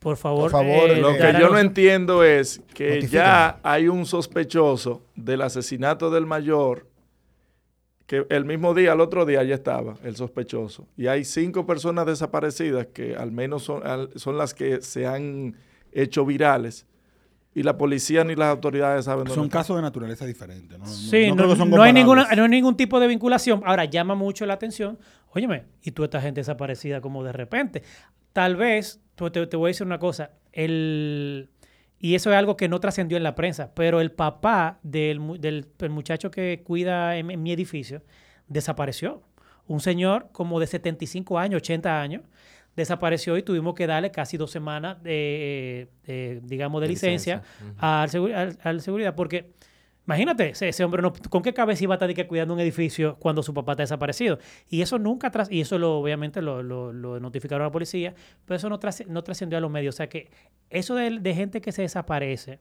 [0.00, 0.50] por favor.
[0.50, 5.40] Por favor, eh, Lo que yo no entiendo es que ya hay un sospechoso del
[5.40, 6.86] asesinato del mayor,
[8.10, 10.88] que el mismo día, al otro día ya estaba el sospechoso.
[10.96, 15.54] Y hay cinco personas desaparecidas que al menos son, al- son las que se han
[15.92, 16.88] hecho virales.
[17.54, 20.76] Y la policía ni las autoridades saben dónde Son casos de naturaleza diferente.
[20.76, 20.86] ¿no?
[20.86, 23.06] No- Sí, no no, creo que son no hay ninguna, no hay ningún tipo de
[23.06, 23.62] vinculación.
[23.64, 24.98] Ahora, llama mucho la atención.
[25.32, 27.84] Óyeme, y tú esta gente desaparecida como de repente.
[28.32, 31.48] Tal vez, tú- te, te voy a decir una cosa, el,
[32.00, 33.72] Y eso es algo que no trascendió en la prensa.
[33.74, 38.02] Pero el papá del, del- el muchacho que cuida en, en mi edificio
[38.48, 39.22] desapareció.
[39.66, 42.22] Un señor como de 75 años, 80 años,
[42.74, 47.76] desapareció y tuvimos que darle casi dos semanas de, de, digamos, de, De licencia, licencia.
[47.78, 49.14] al, al- al seguridad.
[49.14, 49.52] Porque
[50.10, 53.54] imagínate, ese, hombre, no, ¿con qué cabeza iba a estar cuidando un edificio cuando su
[53.54, 54.38] papá está desaparecido?
[54.68, 58.56] Y eso nunca, tras, y eso lo, obviamente lo, lo- notificaron a la policía, pero
[58.56, 59.94] eso no, tras- no trascendió a los medios.
[59.94, 60.30] O sea que
[60.68, 62.58] eso de gente que se desaparece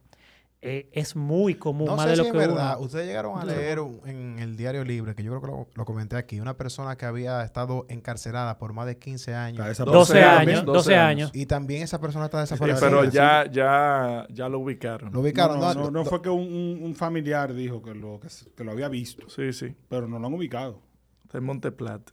[0.62, 2.76] eh, es muy común, No más sé de si es verdad.
[2.78, 5.68] uno- Ustedes llegaron a leer un- en el Diario Libre, que yo creo que lo,
[5.74, 9.66] lo comenté aquí, una persona que había estado encarcelada por más de 15 años.
[9.68, 11.32] Está 12 años, 12 12 años.
[11.34, 12.90] Y también esa persona está Sí, desaparecida.
[12.90, 15.10] pero ya, ya, ya lo ubicaron.
[15.12, 15.60] Lo No, ubicaron.
[15.62, 18.90] no, No, no, no fue que un, familiar dijo que lo, que, que lo había
[18.90, 19.74] visto, Sí, sí.
[19.88, 20.82] pero no lo han ubicado.
[21.24, 22.12] Está en Monte Plata.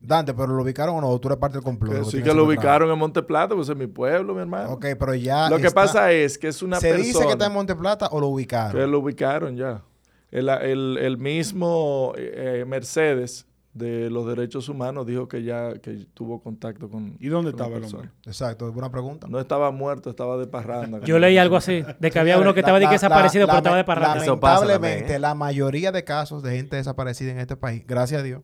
[0.00, 2.04] Dante, pero lo ubicaron o no, tú eres parte del complot.
[2.04, 4.70] Sí que lo ubicaron en Monte Plata, pues es mi pueblo, mi hermano.
[4.74, 5.50] Ok, pero ya.
[5.50, 8.20] Lo que pasa es que es una ¿Se persona dice que está en Monteplata o
[8.20, 8.72] lo ubicaron?
[8.80, 9.82] que lo ubicaron ya.
[10.30, 16.40] El, el- el mismo eh, Mercedes de los derechos humanos dijo que ya que tuvo
[16.42, 17.16] contacto con.
[17.18, 18.10] ¿Y dónde con estaba el hombre?
[18.24, 19.26] Exacto, buena pregunta.
[19.28, 21.00] No estaba muerto, estaba de parranda.
[21.04, 23.76] Yo leí algo así, de que había uno que estaba de que desaparecido, pero estaba
[23.76, 24.14] de parranda.
[24.18, 28.42] Pasa Lamentablemente, la mayoría de casos de gente desaparecida en este país, gracias a Dios.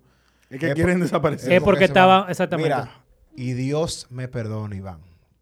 [0.55, 1.53] Es que Es quieren por- desaparecer.
[1.53, 2.31] Es porque se estaba- van.
[2.31, 2.69] exactamente.
[2.75, 2.91] Mira,
[3.37, 5.01] y Dios me perdone, Iván.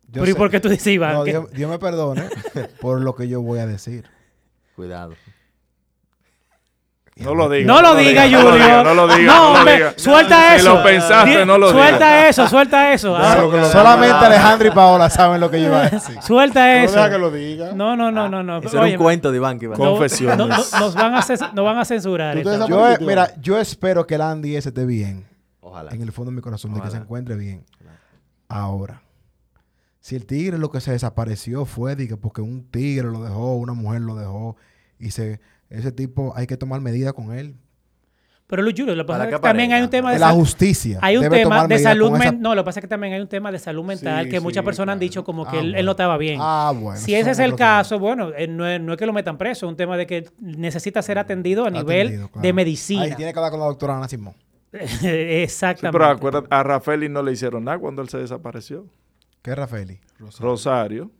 [0.08, 1.14] Yo Pero ¿y por qué tú dices, Iván?
[1.14, 2.24] No, Dios, Dios me perdone
[2.80, 4.04] por lo que yo voy a decir.
[4.76, 5.14] Cuidado.
[7.22, 7.66] No lo digas.
[7.66, 8.64] No lo diga, no lo Julio.
[8.64, 9.20] diga, No lo digas.
[9.26, 10.74] No, no lo hombre, suelta Si eso.
[10.74, 11.88] lo pensaste, no lo digas.
[11.88, 13.16] Suelta eso, suelta eso.
[13.16, 13.36] Ah,
[13.70, 16.20] Solamente Alejandro y Paola saben lo que yo iba a decir.
[16.22, 16.94] Suelta No eso.
[16.96, 17.72] deja que lo diga.
[17.74, 18.58] No, no, no, no, no.
[18.58, 20.36] Eso era un cuento de Iván que iba a no- Confesiones.
[20.38, 22.36] no- no- nos, van a censurar.
[23.00, 25.26] Mira, yo espero que el Andy ese esté bien.
[25.60, 25.92] Ojalá.
[25.92, 27.64] En el fondo de mi corazón, de que se encuentre bien.
[28.48, 29.02] Ahora,
[30.00, 34.00] si el tigre lo que se desapareció fue porque un tigre lo dejó, una mujer
[34.02, 34.56] lo dejó,
[34.98, 35.40] y se,
[35.78, 37.56] ese tipo hay que tomar medidas con él.
[38.46, 40.30] Pero Luis Julio, lo que pasa ¿Para es que también hay un tema de La
[40.32, 40.98] justicia.
[41.00, 42.40] Hay un tema de salud esa- mental.
[42.42, 44.40] No, lo que pasa es que también hay un tema de salud mental Sí, que
[44.40, 45.84] muchas personas han dicho como que Ah, él, él bueno.
[45.86, 46.38] no estaba bien.
[46.42, 47.00] Ah, bueno.
[47.00, 49.64] si ese es el caso, bueno, eh, no, es, no es que lo metan preso,
[49.64, 52.30] es un tema de que necesita ser atendido a nivel claro.
[52.42, 53.02] de medicina.
[53.04, 54.34] Ahí tiene que hablar con la doctora Ana Simón.
[54.72, 55.98] Sí, Exactamente.
[55.98, 58.86] pero acuérdate, a Rafael no le hicieron nada cuando él se desapareció.
[59.40, 59.98] ¿Qué es Rafaeli?
[60.38, 61.10] Rosario,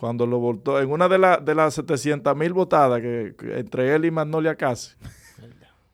[0.00, 3.94] cuando lo votó, en una de, la- de las 700 mil votadas que, que entre
[3.94, 4.94] él y Magnolia Casi,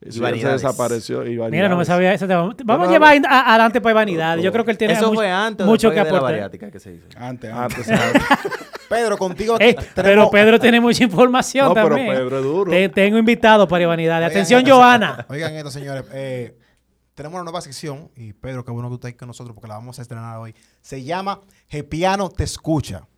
[0.00, 1.26] eso, él se desapareció.
[1.26, 2.28] y Mira, no me sabía eso.
[2.28, 4.38] Vamos no, a llevar a- adelante para vanidad.
[4.38, 6.50] Yo creo que él tiene Eso mucho, fue antes mucho que aportar.
[6.50, 7.06] que se hizo.
[7.18, 7.88] Antes, antes.
[7.90, 8.22] Antes,
[8.88, 11.96] Pedro, contigo Ey, tenemos- pero Pedro tiene mucha información No, pero.
[11.96, 12.70] Pedro es duro.
[12.70, 14.28] Te- tengo invitado para vanidades.
[14.28, 15.26] Oigan Atención, esto, Joana.
[15.30, 16.04] Oigan esto, señores.
[16.12, 16.56] eh,
[17.14, 19.74] tenemos una nueva sección y Pedro, qué bueno que usted está con nosotros porque la
[19.74, 20.54] vamos a estrenar hoy.
[20.82, 23.08] Se llama Gepiano Te Escucha.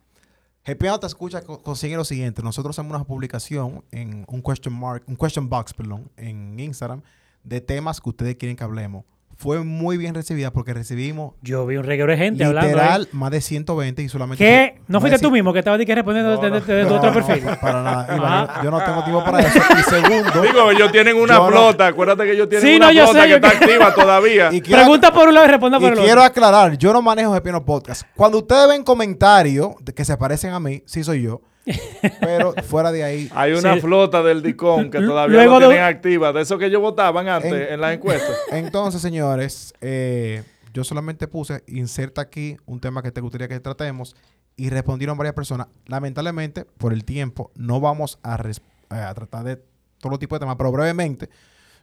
[0.69, 2.43] Gepiano Te Escucha co- consigue lo siguiente.
[2.43, 7.01] Nosotros hacemos una publicación en un question mark, un question box, perdón, en Instagram
[7.43, 9.03] de temas que ustedes quieren que hablemos.
[9.41, 12.67] Fue muy bien recibida porque recibimos Yo vi un reguero de gente hablando.
[12.67, 12.73] ahí.
[12.75, 14.43] literal más de 120 y solamente...
[14.43, 14.81] ¿Qué?
[14.89, 16.59] ¿No de fuiste tú mismo que estaba di que respondiendo No, desde no.
[16.59, 17.49] desde tu No, otro no, perfil?
[17.61, 18.17] para nada.
[18.17, 18.53] Iván, Ah.
[18.57, 19.59] yo, yo no tengo tiempo para eso.
[19.79, 20.41] Y segundo...
[20.41, 21.87] Digo, ellos tienen una flota.
[21.87, 23.93] Acuérdate que ellos tienen Sí, una no, yo flota sé, que yo está que- activa
[23.95, 24.49] todavía.
[24.51, 26.23] y quiero- Pregunta por un lado y responda Y por el quiero otro.
[26.23, 28.01] aclarar, yo no manejo Gepino Podcast.
[28.17, 31.41] Cuando ustedes ven comentarios de que se parecen a mí, sí soy yo.
[32.21, 33.81] Pero fuera de ahí, Hay una Sí.
[33.81, 36.33] flota del DICOM que todavía luego no de- tienen activa.
[36.33, 38.35] De eso que ellos votaban antes En- en, las encuestas.
[38.51, 40.43] entonces, señores, eh,
[40.73, 44.15] yo solamente puse, inserta aquí un tema que te gustaría que tratemos
[44.55, 45.67] y respondieron varias personas.
[45.85, 49.61] Lamentablemente, por el tiempo, no vamos a, eh, a tratar de
[49.99, 51.29] todo tipo de temas, pero brevemente,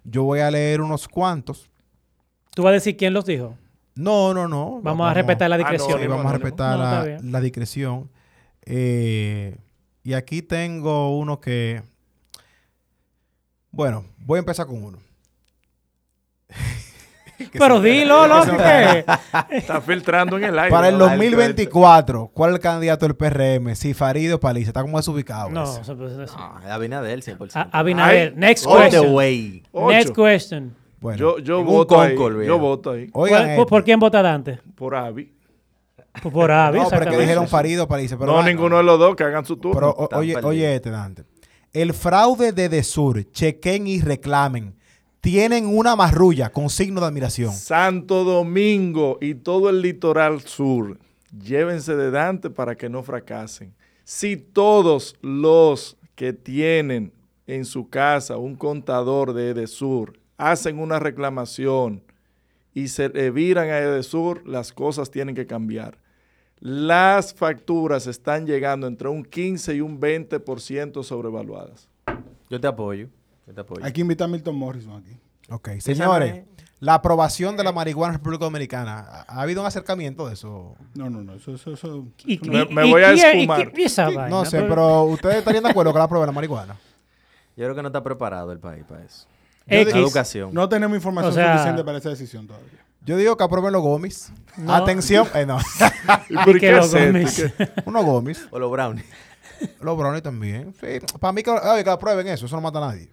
[0.05, 1.69] yo voy a leer unos cuantos.
[2.55, 3.57] Tú vas a decir quién los dijo.
[3.95, 4.81] No, no, no.
[4.83, 5.89] Vamos a respetar la discreción.
[5.89, 8.11] Sí, Anónimo, vamos a respetar No, la, la discreción.
[8.65, 9.57] Eh,
[10.07, 11.83] y aquí tengo uno que.
[13.73, 14.99] Bueno, voy a empezar con uno.
[17.53, 18.23] Pero dilo,
[18.57, 19.05] ¿qué?
[19.51, 20.71] Está filtrando en el aire.
[20.71, 21.05] Para el ¿no?
[21.07, 23.75] 2024, ¿cuál es el candidato del PRM?
[23.75, 24.71] Si Farid o Paliza.
[24.71, 25.51] Está como desubicado.
[25.51, 26.35] No, eso- eso- eso.
[26.39, 27.57] Ah, Abinader, 100%.
[27.57, 28.35] A- Abinader.
[28.37, 29.15] Next All the question.
[29.15, 29.63] way.
[29.75, 30.75] Next question.
[31.01, 32.17] Bueno, Yo, yo voto ahí.
[32.17, 33.11] Yo voto ahí.
[33.13, 34.61] oigan ¿Por, por quién vota Dante?
[34.75, 35.36] Por Avi.
[36.23, 38.19] Por, No, pero que dijeron Farid o Paliza.
[38.19, 39.75] Pero no, ninguno de los dos que hagan su turno.
[39.75, 41.25] Pero o- oye, oye este, Dante.
[41.73, 44.75] El fraude de Desur, chequen y reclamen.
[45.21, 47.53] Tienen una marrulla con signo de admiración.
[47.53, 50.99] Santo Domingo y todo el litoral sur,
[51.37, 53.75] llévense de Dante para que no fracasen.
[54.05, 57.13] Si todos los que tienen
[57.47, 62.03] en su casa un contador de Edesur hacen una reclamación
[62.73, 65.99] y se le viran a Edesur, las cosas tienen que cambiar.
[66.61, 71.89] Las facturas están llegando entre un 15 y un 20% sobrevaluadas.
[72.51, 73.09] Yo te apoyo.
[73.47, 73.85] Yo te apoyo.
[73.85, 75.17] Hay que invitar a Milton Morrison aquí.
[75.51, 76.45] Ok, señores, es-
[76.81, 80.75] la aprobación de la marihuana en República Dominicana, ¿ha, ha habido un acercamiento de eso?
[80.95, 81.35] No, no, no.
[81.35, 82.07] Eso, eso, eso.
[82.27, 83.73] Y- Me- no- y- me y voy a esfumar.
[83.97, 86.77] vaina, No sé, pero ¿ustedes estarían de acuerdo que la aprueben la marihuana?
[87.57, 89.27] Yo creo que no está preparado el país para eso.
[89.69, 89.93] X.
[89.95, 90.51] La educación.
[90.53, 92.85] no tenemos información O sea- suficiente para esa decisión todavía.
[93.07, 94.33] Yo digo que aprueben los gomis.
[94.57, 94.75] No.
[94.75, 95.59] Atención, eh, no.
[96.29, 96.91] ¿Y por qué los.
[96.93, 97.53] ¿Qué?
[97.87, 98.47] unos gomis.
[98.51, 99.07] O los brownies.
[99.81, 100.75] Los brownies también.
[100.81, 101.53] Sí, para mí que,
[101.85, 103.11] que aprueben eso, eso no mata a nadie.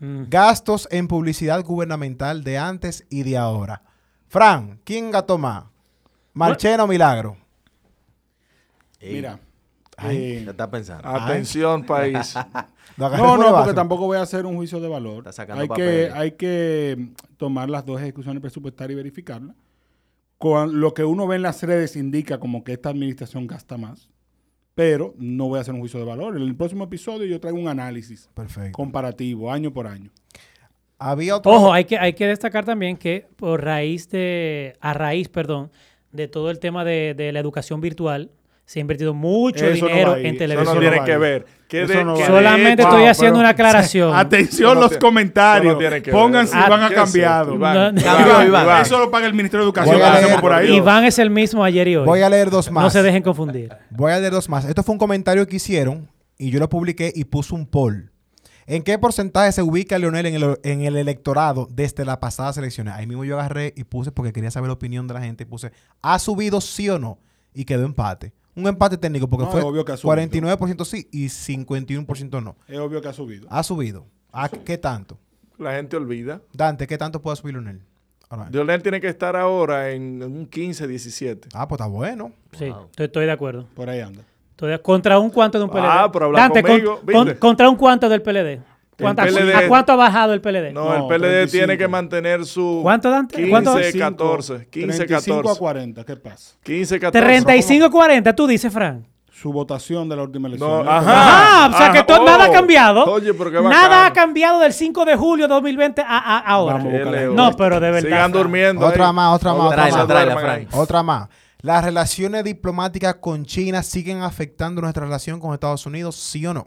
[0.00, 0.24] Mm.
[0.28, 3.82] Gastos en publicidad gubernamental de antes y de ahora.
[4.28, 5.64] Fran, ¿quién gastó más?
[6.32, 7.36] ¿Marchena o Milagro?
[9.00, 9.38] Ey, Mira.
[9.96, 10.16] Ay.
[10.16, 11.08] eh, Ya está pensando.
[11.08, 12.34] Atención, país.
[12.98, 15.18] No, por no, porque tampoco voy a hacer un juicio de valor.
[15.18, 19.54] Está sacando Hay que, hay que tomar las dos ejecuciones presupuestarias y verificarlas.
[20.36, 24.08] Con lo que uno ve en las redes indica como que esta administración gasta más,
[24.74, 26.36] pero no voy a hacer un juicio de valor.
[26.36, 28.72] En el próximo episodio yo traigo un análisis Perfecto.
[28.72, 30.10] comparativo, año por año.
[30.98, 31.52] Había otro.
[31.52, 35.70] Ojo, hay que, hay que destacar también que por raíz de, a raíz, perdón,
[36.10, 38.30] de todo el tema de, de la educación virtual,
[38.68, 40.74] se ha invertido mucho Eso dinero en eso Eso televisión.
[40.74, 41.46] no tiene que ver.
[41.68, 42.36] ¿Qué Eso de- no qué va de- ahí.
[42.44, 44.14] Solamente Wow, estoy pero- haciendo una aclaración.
[44.14, 45.78] Atención no los tiene- comentarios.
[46.12, 47.42] Pónganse y Ah, van a ¿qué es cambiar.
[47.44, 47.98] esto, Iván?
[47.98, 48.46] Iván.
[48.46, 48.82] Iván.
[48.82, 49.96] Eso lo paga el Ministerio de Educación.
[49.98, 50.74] Leer- por ahí.
[50.76, 52.04] Iván es el mismo ayer y hoy.
[52.04, 52.84] Voy a leer dos más.
[52.84, 53.70] No se dejen confundir.
[53.88, 54.66] Voy a leer dos más.
[54.66, 56.06] Esto fue un comentario que hicieron
[56.36, 58.12] y yo lo publiqué y puse un poll.
[58.66, 62.92] ¿En qué porcentaje se ubica Leonel en el, en el electorado desde las pasadas elecciones?
[62.92, 65.46] Ahí mismo yo agarré y puse porque quería saber la opinión de la gente y
[65.46, 67.18] puse, ¿ha subido sí o no?
[67.54, 68.34] Y quedó empate.
[68.58, 70.16] Un empate técnico porque No, fue es obvio que ha subido.
[70.16, 72.56] 49% sí y 51% no.
[72.66, 73.46] Es obvio que ha subido.
[73.50, 74.06] Ha subido.
[74.32, 75.18] ¿A qué tanto?
[75.58, 76.40] La gente olvida.
[76.52, 77.80] Dante, ¿qué tanto puede subir Leonel?
[78.30, 81.48] Ahora, Leonel tiene que estar ahora en un 15, 17.
[81.54, 82.32] ah, pues está bueno.
[82.52, 83.66] Sí, estoy, estoy de acuerdo.
[83.74, 84.22] Por ahí anda.
[84.50, 85.86] Estoy de- contra un cuanto de un PLD.
[85.88, 87.38] Ah, pero habla Dante, con- conmigo, con- ¿viste?
[87.38, 88.60] contra un cuanto del PLD.
[89.04, 90.72] ¿Cuánto- PLD ¿A cuánto ha bajado el PLD?
[90.72, 91.50] No, No, el PLD 35.
[91.50, 93.36] tiene que mantener su ¿Cuánto, Dante?
[93.36, 93.72] 15, ¿Cuánto?
[93.74, 94.68] 14.
[94.70, 95.58] 15, 35 a 14.
[95.58, 96.04] 40.
[96.04, 96.56] ¿Qué pasa?
[96.62, 97.42] 15, 14.
[97.44, 99.06] 35-40, tú dices, Fran.
[99.30, 100.84] Su votación de la última elección.
[100.84, 101.04] No, ajá.
[101.06, 102.06] Ah, o sea que ajá.
[102.06, 103.04] to- nada ha Oh, cambiado.
[103.04, 106.78] Oye, pero qué Nada ha cambiado del 5 de julio de 2020 a, a- ahora.
[106.78, 107.20] Vamos a.
[107.34, 108.08] No, pero de verdad.
[108.08, 108.84] Sigan durmiendo.
[108.84, 109.12] Otra ahí.
[109.14, 109.86] más, otra más, otra
[110.26, 110.40] más.
[110.40, 110.50] Fran.
[110.50, 110.68] ahí.
[110.72, 111.28] Otra más.
[111.60, 116.66] ¿Las relaciones diplomáticas con China siguen afectando nuestra relación con Estados Unidos, sí o no?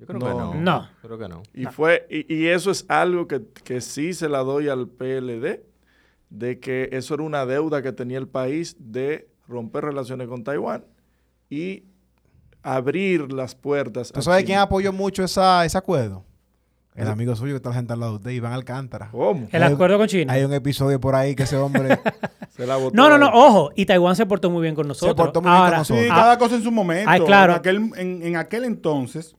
[0.00, 0.26] Yo creo No.
[0.26, 0.54] que no.
[0.54, 0.88] No.
[1.02, 1.42] Creo que no.
[1.54, 5.60] Y, fue, y, y eso es algo que, que sí se la doy al PLD,
[6.30, 10.84] de que eso era una deuda que tenía el país de romper relaciones con Taiwán
[11.50, 11.84] y
[12.62, 14.12] abrir las puertas.
[14.12, 16.24] ¿Tú a sabes quién apoyó mucho esa, ese acuerdo?
[16.94, 19.08] El amigo suyo que está gente al lado de usted, Iván Alcántara.
[19.10, 19.48] ¿Cómo?
[19.52, 20.32] El acuerdo con China.
[20.32, 21.98] Hay un episodio por ahí que ese hombre
[22.50, 23.70] Se la botó No, no, no, ojo.
[23.74, 25.16] Y Taiwán se portó muy bien con nosotros.
[25.16, 26.02] portó muy bien con nosotros.
[26.04, 27.08] Sí, cada cosa en su momento.
[27.08, 27.52] Ay, claro.
[27.54, 29.34] En aquel, en, en aquel entonces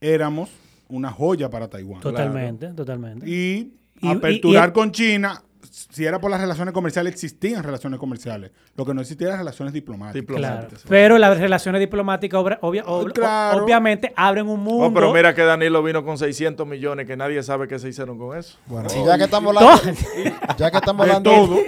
[0.00, 0.50] éramos
[0.88, 2.00] una joya para Taiwán.
[2.00, 3.28] Totalmente, totalmente.
[3.28, 7.98] Y, Y- aperturar y- y- con China, si era por las relaciones comerciales, existían relaciones
[7.98, 8.52] comerciales.
[8.76, 10.36] Lo que no existía eran relaciones diplomáticas.
[10.36, 10.68] Claro.
[10.88, 13.64] Pero las relaciones diplomáticas obra- obvia- ob- Claro.
[13.64, 14.84] obviamente abren un mundo.
[14.86, 18.16] Oh, pero mira que Danilo vino con 600 millones, que nadie sabe qué se hicieron
[18.16, 18.58] con eso.
[18.66, 19.82] Bueno, y ya que estamos hablando,
[20.56, 21.58] ya que estamos De hablando, todo.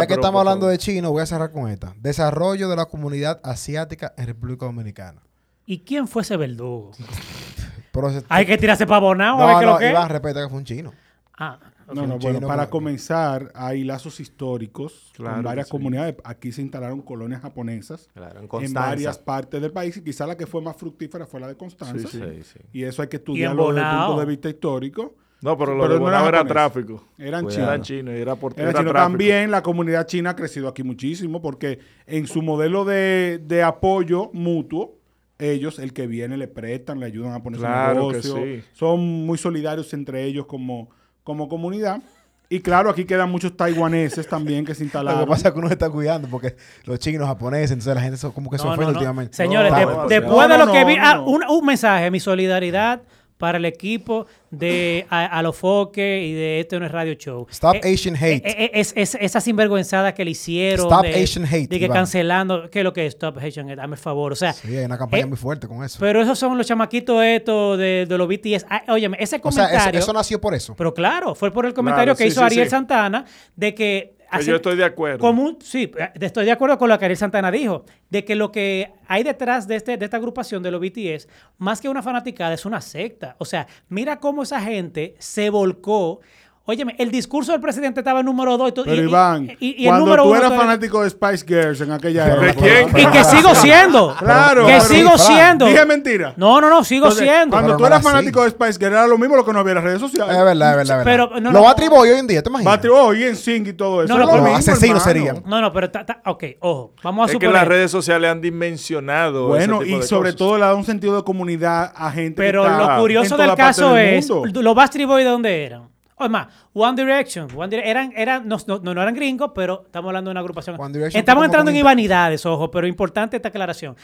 [0.00, 1.94] ya que estamos hablando de chino, voy a cerrar con esta.
[2.00, 5.22] Desarrollo de la comunidad asiática en República Dominicana.
[5.66, 6.90] ¿Y quién fue ese verdugo?
[7.96, 10.08] Pero se- Hay que tirarse pavonado a no, ver qué es no, lo que es.
[10.08, 10.92] Respeta que fue un chino.
[11.38, 15.70] Ah, No, no, bueno, chino para comenzar, hay lazos históricos Claro con varias sí.
[15.70, 16.16] comunidades.
[16.24, 18.80] Aquí se instalaron colonias japonesas Claro, en en Constanza.
[18.88, 22.08] varias partes del país y quizá la que fue más fructífera fue la de Constanza.
[22.08, 22.58] Sí, Sí, sí.
[22.72, 24.06] Y eso hay que estudiarlo desde el Bonao.
[24.08, 25.14] punto de vista histórico.
[25.42, 26.52] No, pero lo Pero de no Bonao era era japonés.
[26.72, 27.04] tráfico.
[27.18, 27.68] Eran chinos.
[27.68, 28.90] Eran chinos y era por Era era chino.
[28.90, 29.10] tráfico.
[29.10, 34.30] También la comunidad china ha crecido aquí muchísimo porque en su modelo de, de apoyo
[34.32, 34.95] mutuo,
[35.38, 38.36] ellos, el que viene, le prestan, le ayudan a poner Claro su que negocio.
[38.62, 38.64] sí.
[38.72, 40.88] Son muy solidarios entre ellos como,
[41.24, 42.00] como comunidad.
[42.48, 45.20] Y claro, aquí quedan muchos taiwaneses también que se Lo instalaron.
[45.24, 48.16] que pasa es que uno se está cuidando porque los chinos, japoneses, entonces la gente
[48.18, 48.98] so- como que se No, ofende no, no.
[48.98, 49.36] últimamente.
[49.36, 49.86] Señores, de-
[50.20, 53.02] después no, de lo no, que vi, no, ah, un, un mensaje, mi solidaridad
[53.38, 57.46] para el equipo de a, a los foques y de este no es radio show.
[57.50, 58.46] Stop Eh, Asian hate.
[58.46, 60.86] eh, eh, es, es- esa sinvergüenzada que le hicieron.
[60.86, 61.98] Stop de, Asian hate, De que Iván.
[61.98, 62.70] cancelando.
[62.70, 63.76] ¿Qué es lo que es Stop Asian hate?
[63.76, 64.32] Dame el favor.
[64.32, 65.98] O sea, Sí, hay una campaña eh, muy fuerte con eso.
[66.00, 68.64] pero esos son los chamaquitos estos de, de los BTS.
[68.70, 69.98] Ah, óyeme, ese o sea, comentario.
[70.00, 70.74] eso, eso nació por eso.
[70.76, 72.70] Pero claro, fue por el comentario Claro, que sí, hizo sí, Ariel sí.
[72.70, 73.24] Santana
[73.54, 74.15] de que...
[74.30, 75.18] Hace- yo estoy de acuerdo.
[75.60, 79.22] sí, estoy de acuerdo con lo que Ariel Santana dijo, de que lo que hay
[79.22, 82.80] detrás de, este, de esta agrupación de los BTS, más que una fanaticada, es una
[82.80, 83.36] secta.
[83.38, 86.20] O sea, mira cómo esa gente se volcó.
[86.68, 89.84] Óyeme, el discurso del presidente estaba en número 2 y, Pero y- Iván, y- y
[89.84, 92.66] el cuando número tú eras fanático de Spice Girls en aquella ¿De época.
[92.66, 92.88] quién?
[92.98, 94.16] Y que sigo siendo.
[94.18, 94.66] Claro.
[94.66, 95.66] Que pero- sigo siendo.
[95.66, 96.34] Dije mentira.
[96.36, 97.50] No, no, no, sigo Entonces, siendo.
[97.52, 99.52] Cuando Pero tú no eras era fanático de Spice Girls era lo mismo lo que
[99.52, 100.36] no había en las redes sociales.
[100.36, 101.28] Es verdad, es verdad, es verdad.
[101.30, 101.62] Pero, no, Lo no.
[101.64, 102.74] va a triboy hoy en día, ¿te imaginas?
[102.74, 104.12] Battery Boy y en Sync y todo eso.
[104.12, 105.44] No, no, pero- asesinos serían.
[105.46, 107.52] No, no, pero ta- ta- ok, ojo, vamos a Es que suponer.
[107.60, 109.46] las redes sociales han dimensionado.
[109.48, 110.36] Bueno, ese tipo y de sobre cosas.
[110.38, 113.54] todo le da un sentido de comunidad a gente Pero que está lo curioso del
[113.54, 115.95] caso es, los Bastard Boys de dónde eran.
[116.18, 117.46] O más, One Direction.
[117.54, 120.76] One Dire- eran, eran, no, no, no eran gringos, pero estamos hablando de una agrupación.
[121.18, 123.96] Estamos entrando en ivanidades, ojo, pero importante esta aclaración.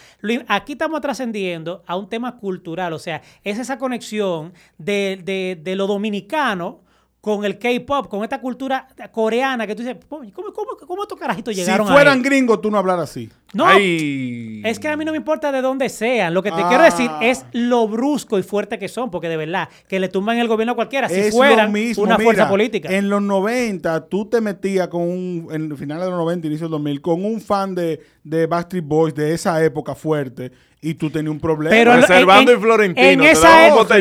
[0.49, 5.75] Aquí estamos trascendiendo a un tema cultural, o sea, es esa conexión de, de- de
[5.77, 6.81] lo dominicano
[7.23, 10.53] con el K-pop, con esta cultura coreana que tú dices, ¿cómo, cómo,
[10.87, 12.23] cómo estos carajitos Si llegaron a fueran ahí?
[12.25, 13.31] gringos, tú no hablaras así.
[13.55, 14.63] No, Ay.
[14.65, 16.33] es que a mí no me importa de dónde sean.
[16.33, 16.69] Lo que te Ah.
[16.69, 20.39] quiero decir es lo brusco y fuerte que son, porque de verdad, que le tumban
[20.39, 22.03] el gobierno a cualquiera, si es fueran lo mismo.
[22.05, 22.89] una mira, fuerza política.
[22.91, 26.73] En los 90, tú te metías con un, en finales de los 90, inicio del
[26.73, 30.51] 2000, con un fan de, de Backstreet Boys de esa época fuerte
[30.85, 31.71] y tú tenías un problema.
[31.71, 33.95] Pero lo- Servando en- y Florentino, en te esa época-.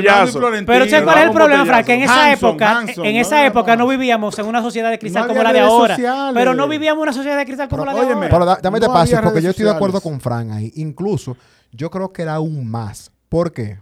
[0.65, 1.85] Pero ¿sabes cuál es el problema, Frank?
[1.85, 4.89] Que en esa Hanson, época, Hanson, en no esa época no vivíamos en una sociedad
[4.89, 5.95] de cristal No como la de ahora.
[5.95, 6.33] sociales.
[6.33, 8.29] Pero no vivíamos en una sociedad de cristal como Pero, la de óyeme, ahora.
[8.31, 10.71] Pero da- dame No de paso, porque yo estoy de acuerdo con Fran ahí.
[10.75, 11.35] Incluso,
[11.71, 13.11] yo creo que era aún más.
[13.29, 13.79] ¿Por qué?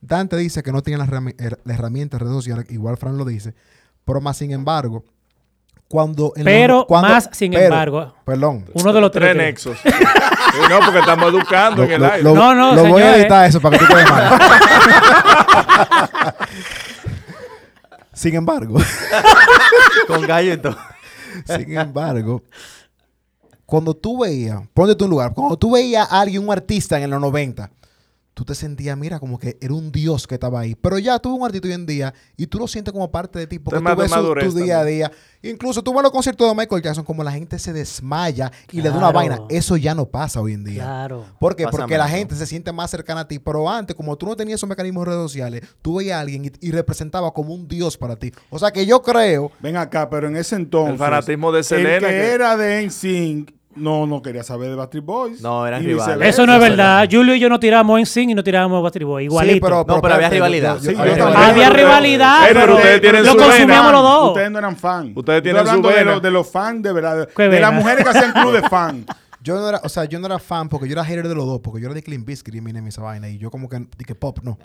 [0.00, 3.16] Dante dice que no tiene las herrami- her- las herramientas de redes sociales, igual Fran
[3.18, 3.54] lo dice.
[4.04, 5.04] Pero más sin embargo,
[5.88, 6.32] cuando...
[6.36, 8.14] en Pero los- cuando- más sin pero- embargo.
[8.24, 8.64] Perdón.
[8.74, 9.36] Uno de los Tres tres.
[9.36, 9.78] nexos.
[9.82, 12.22] Sí, no, porque estamos educando Lo, en el lo- aire.
[12.24, 14.38] lo- No, no, lo voy a editar eso para que tú quedes mal.
[18.12, 18.78] sin embargo,
[20.06, 20.76] Con gallo y todo.
[21.46, 22.42] sin embargo,
[23.72, 27.18] cuando tú veías, ponte un lugar, cuando tú veías a alguien, un artista en los
[27.22, 27.70] 90,
[28.34, 30.74] tú te sentías, mira, como que era un dios que estaba ahí.
[30.74, 33.38] Pero ya tú ves un artista hoy en día y tú lo sientes como parte
[33.38, 35.12] de ti, porque Tema tú ves su- tu día a día.
[35.42, 38.88] Incluso tú ves los conciertos de Michael Jackson, como la gente se desmaya y le
[38.90, 39.38] da una vaina.
[39.50, 40.82] Eso ya no pasa hoy en día.
[40.82, 41.24] Claro.
[41.38, 41.66] ¿Por qué?
[41.68, 43.38] Porque la gente se siente más cercana a ti.
[43.38, 46.44] Pero antes, como tú no tenías esos mecanismos de redes sociales, tú veías a alguien
[46.46, 48.32] y, y representaba como un dios para ti.
[48.50, 50.92] O sea que yo creo Ven acá, pero en ese entonces.
[50.92, 54.76] El fanatismo de Selena, El que, que- era de NSYNC no, no quería saber de
[54.76, 55.40] Backstreet Boys.
[55.40, 56.28] No, eran Y rivales.
[56.28, 57.08] Eso no es verdad.
[57.10, 59.24] Julio y yo no tiramos en Sing y no tiramos Bastard Boy.
[59.24, 59.54] Igualito.
[59.54, 60.76] Sí, pero, No, pero había rivalidad.
[60.80, 61.48] yo- yo- Sí, había rivalidad.
[61.50, 64.28] Había rivalidad, Ey, pero pero ustedes tienen lo su consumíamos los dos.
[64.28, 65.12] Ustedes no eran fan.
[65.14, 67.28] Ustedes Estoy tienen su hablando de, los- de los fans de verdad.
[67.36, 69.04] ¿Qué De las mujeres que hacían club de fan.
[69.42, 71.46] Yo no era, o sea, yo no era fan porque yo era hater de los
[71.46, 73.28] dos, porque yo era de Clean Biscuit y Eminem y esa vaina.
[73.28, 74.56] Y yo como que dije pop, no.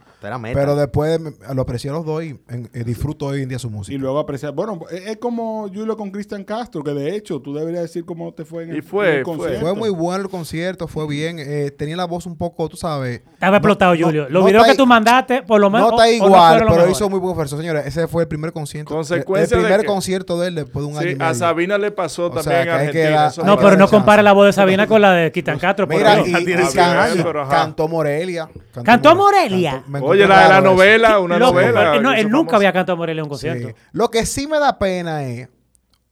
[0.54, 3.60] Pero después me- lo aprecié a los dos y en- eh, disfruto hoy en día
[3.60, 3.96] su música.
[3.96, 4.54] Y luego apreciar.
[4.54, 8.34] Bueno, es, es como Julio con Cristian Castro, que de hecho tú deberías decir cómo
[8.34, 9.36] te fue en el, Y fue, en el fue.
[9.36, 9.62] concierto.
[9.62, 11.38] Fue muy bueno el concierto, fue bien.
[11.40, 13.22] eh, tenía la voz un poco, tú sabes.
[13.34, 14.24] Estaba explotado, no- Julio.
[14.24, 15.92] no- Los no videos que tú mandaste, por lo menos.
[15.92, 17.58] No está igual, pero hizo muy buen esfuerzo.
[17.58, 18.94] Señores, ese fue el primer concierto.
[18.94, 21.32] Consecuencia el, de primer concierto de él después de un año Sí, y medio.
[21.32, 22.70] a Sabina le pasó O también sea, que
[23.08, 23.32] Argentina.
[23.46, 26.74] No, pero no compara la voz de Sabina con la de por Mira, y, y
[26.74, 28.50] can- cantó Morelia.
[28.84, 29.72] ¿Cantó Morelia?
[29.72, 30.64] Cantó- me Oye, la de la eso.
[30.66, 31.72] novela, una Loco, novela.
[31.80, 33.48] pero él, no, él nunca había cantado Morelia en un Sí.
[33.48, 33.78] concierto.
[33.92, 35.48] Lo que sí me da pena es,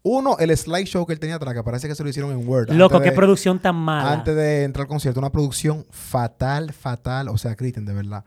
[0.04, 2.70] uno, el slideshow que él tenía atrás, que parece que se lo hicieron en Word.
[2.72, 4.12] Loco, qué de- producción tan mala.
[4.14, 7.30] Antes de entrar al concierto, una producción fatal, fatal.
[7.30, 8.24] O sea, Cristian, de verdad.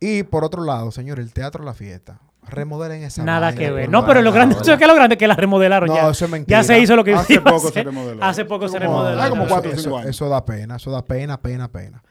[0.00, 2.20] Y por otro lado, señor, el Teatro La Fiesta.
[2.50, 3.88] Remodelen esa Nada vaina, que ver.
[3.90, 5.16] No, pero lo grande, ¿sabes qué es lo grande?
[5.16, 6.10] Que la remodelaron No, ya.
[6.10, 6.58] eso es mentira.
[6.58, 8.22] Ya se hizo lo que Hace poco se remodeló.
[8.24, 9.22] Hace poco se Como- remodeló.
[9.22, 10.10] ah, como eso- cuatro eso, cinco años.
[10.10, 12.02] eso da pena, eso da pena, pena, pena.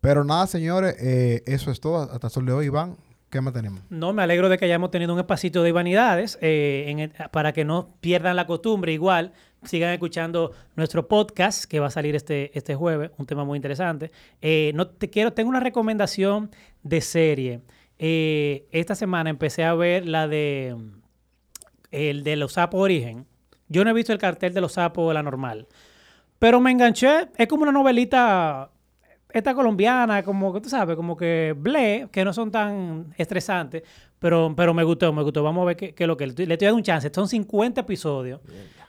[0.00, 2.10] Pero nada, señores, eh, eso es todo.
[2.10, 2.96] Hasta sol de hoy, Iván.
[3.28, 3.80] ¿Qué más tenemos?
[3.90, 7.52] No, me alegro de que hayamos tenido un espacito de vanidades eh, en el- para
[7.52, 8.92] que no pierdan la costumbre.
[8.92, 9.32] Igual,
[9.62, 14.10] sigan escuchando nuestro podcast que va a salir este, este jueves, un tema muy interesante.
[14.42, 16.50] Eh, no te quiero, tengo una recomendación
[16.82, 17.60] de serie.
[18.02, 20.74] Eh, esta semana empecé a ver la de
[21.90, 23.26] el de los sapos origen.
[23.68, 25.68] Yo no he visto el cartel de los sapos la normal,
[26.38, 27.28] pero me enganché.
[27.36, 28.70] Es como una novelita
[29.34, 33.82] esta colombiana, como que tú sabes, como que ble, que no son tan estresantes,
[34.18, 35.42] pero, pero me gustó, me gustó.
[35.42, 37.10] Vamos a ver qué, es lo que le estoy dando un chance.
[37.14, 38.40] Son 50 episodios.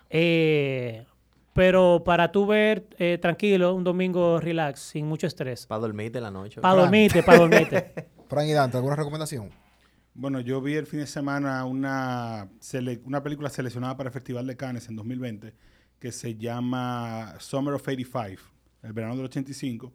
[0.10, 1.06] Eh,
[1.52, 5.68] pero para tú ver eh, tranquilo, un domingo relax, sin mucho estrés.
[5.68, 6.62] Para dormirte la noche.
[6.62, 7.94] Para dormirte, para dormirte.
[8.32, 9.50] Frank y Dante, ¿alguna recomendación?
[10.14, 14.48] Bueno, yo vi el fin de semana una, sele- una película seleccionada para el Festival
[14.48, 15.54] de Cannes en 2020
[16.00, 18.42] que se llama Summer of 85,
[18.84, 19.92] el verano del 85.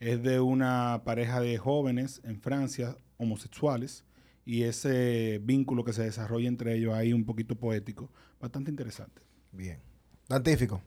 [0.00, 4.04] Es de una pareja de jóvenes en Francia, homosexuales,
[4.44, 8.10] y ese vínculo que se desarrolla entre ellos ahí un poquito poético,
[8.40, 9.22] bastante interesante.
[9.52, 9.78] Bien.
[10.28, 10.82] Dantífico.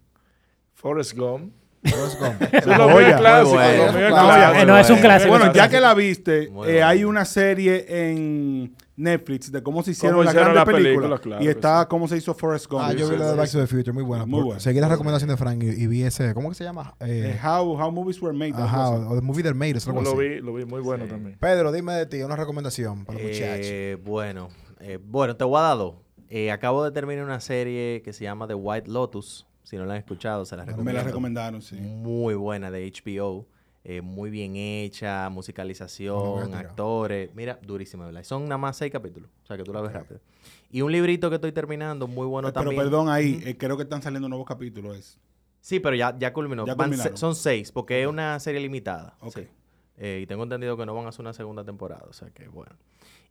[0.73, 1.53] Forrest Gump.
[1.83, 2.53] Forrest Gump.
[2.53, 3.09] Es lo mío joya.
[3.09, 3.49] es clásico.
[3.55, 3.85] Bueno.
[3.85, 4.27] lo mío es Claro.
[4.27, 4.59] clásico.
[4.61, 5.29] Eh, no, es un clásico.
[5.37, 6.85] Bueno, ya que la viste, eh, bueno.
[6.87, 11.09] hay una serie en Netflix de cómo se hicieron Cómo las hicieron grandes la películas.
[11.19, 12.83] película, claro y está cómo se hizo Forrest Gump.
[12.85, 14.25] Ah, yo vi la de Back to the Future, muy buena.
[14.25, 14.59] Muy buena.
[14.59, 16.95] Seguí la recomendación de Frank y, y vi ese, ¿cómo que se llama?
[16.99, 18.61] Eh, how, how Movies Were Made.
[18.61, 20.19] ajá, o The Movie That Made algo Lo así.
[20.19, 21.37] vi, lo vi muy bueno también.
[21.39, 24.03] Pedro, dime de ti, una recomendación para los muchachos.
[24.03, 24.49] Bueno,
[24.81, 25.95] eh, bueno, te voy a dar dos.
[26.31, 29.47] Eh, acabo de terminar una serie que se llama The White Lotus.
[29.69, 30.99] Si no la han escuchado, se la Me recomiendo.
[30.99, 31.75] la recomendaron, sí.
[31.75, 33.45] Muy buena de HBO.
[33.83, 37.29] eh, muy bien hecha, Me musicalización, actores.
[37.35, 38.23] Mira, durísima, ¿verdad?
[38.23, 39.29] Son nada más seis capítulos.
[39.43, 40.19] O sea que tú la ves rápido.
[40.71, 42.81] Y un librito que estoy terminando, muy bueno Eh, Pero también.
[42.83, 44.97] perdón, ahí eh, creo que están saliendo nuevos capítulos.
[44.97, 45.19] Es.
[45.61, 46.65] Sí, pero ya, ya culminó.
[46.65, 49.15] Ya se- son seis, porque es una serie limitada.
[49.21, 49.33] Ok.
[49.35, 49.47] sí.
[49.97, 52.05] Eh, y tengo entendido que no van a hacer una segunda temporada.
[52.09, 52.71] O sea que, bueno.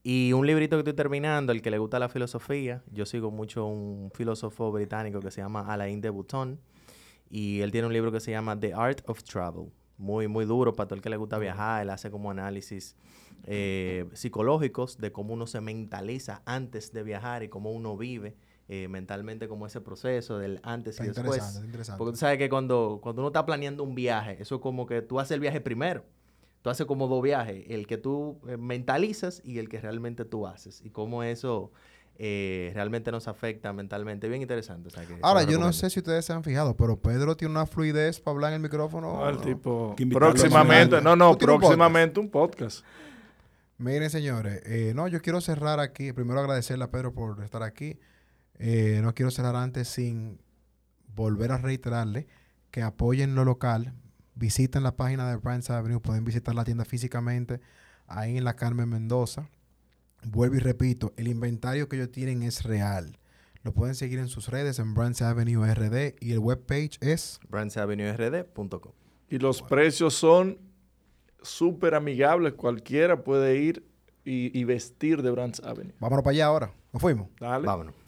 [0.03, 2.83] Y un librito que estoy terminando, el que le gusta la filosofía.
[2.93, 6.61] Yo sigo mucho un filósofo británico que se llama Alain de Botton.
[7.31, 9.71] Y él tiene un libro que se llama The Art of Travel.
[9.99, 11.83] Muy, muy duro para todo el que le gusta viajar.
[11.83, 12.97] Él hace como análisis
[13.45, 18.37] eh, psicológicos de cómo uno se mentaliza antes de viajar y cómo uno vive
[18.69, 21.55] eh, mentalmente como ese proceso del antes Está y interesante, después.
[21.55, 21.99] está interesante.
[21.99, 25.03] Porque tú sabes que cuando, cuando uno está planeando un viaje, eso es como que
[25.03, 26.05] tú haces el viaje primero.
[26.63, 30.47] Tú haces como dos viajes, el que tú eh, mentalizas y el que realmente tú
[30.47, 30.83] haces.
[30.85, 31.71] Y cómo eso
[32.21, 34.29] eh, realmente nos afecta mentalmente.
[34.29, 34.89] Bien interesante.
[34.89, 37.37] o sea que se Ahora, yo no sé si ustedes se han fijado, pero Pedro
[37.37, 39.25] tiene una fluidez para hablar en el micrófono.
[39.25, 39.95] Ah, el tipo.
[40.13, 42.85] Próximamente, no, no, un próximamente un podcast.
[43.77, 46.13] Miren, señores, eh, no, yo quiero cerrar aquí.
[46.13, 48.01] Primero agradecerle a Pedro por estar aquí.
[48.59, 50.41] Eh, no quiero cerrar antes sin
[51.15, 52.27] volver a reiterarle
[52.73, 53.95] que apoyen lo local.
[54.39, 56.01] Visiten la página de Brands Avenue.
[56.01, 57.61] Pueden visitar la tienda físicamente
[58.07, 59.49] ahí en la Carmen Mendoza.
[60.24, 63.18] Vuelvo y repito, el inventario que ellos tienen es real.
[63.64, 68.93] Lo pueden seguir en sus redes en Brands Avenue RD y el webpage es brandsavenuerd.com.
[69.28, 70.59] Y los precios son
[71.43, 72.55] súper amigables.
[72.55, 73.84] Cualquiera puede ir
[74.24, 75.95] y, y vestir de Brands Avenue.
[75.99, 76.72] Vámonos para allá ahora.
[76.93, 77.28] Nos fuimos.
[77.41, 77.66] Dale.
[77.66, 78.08] Vámonos.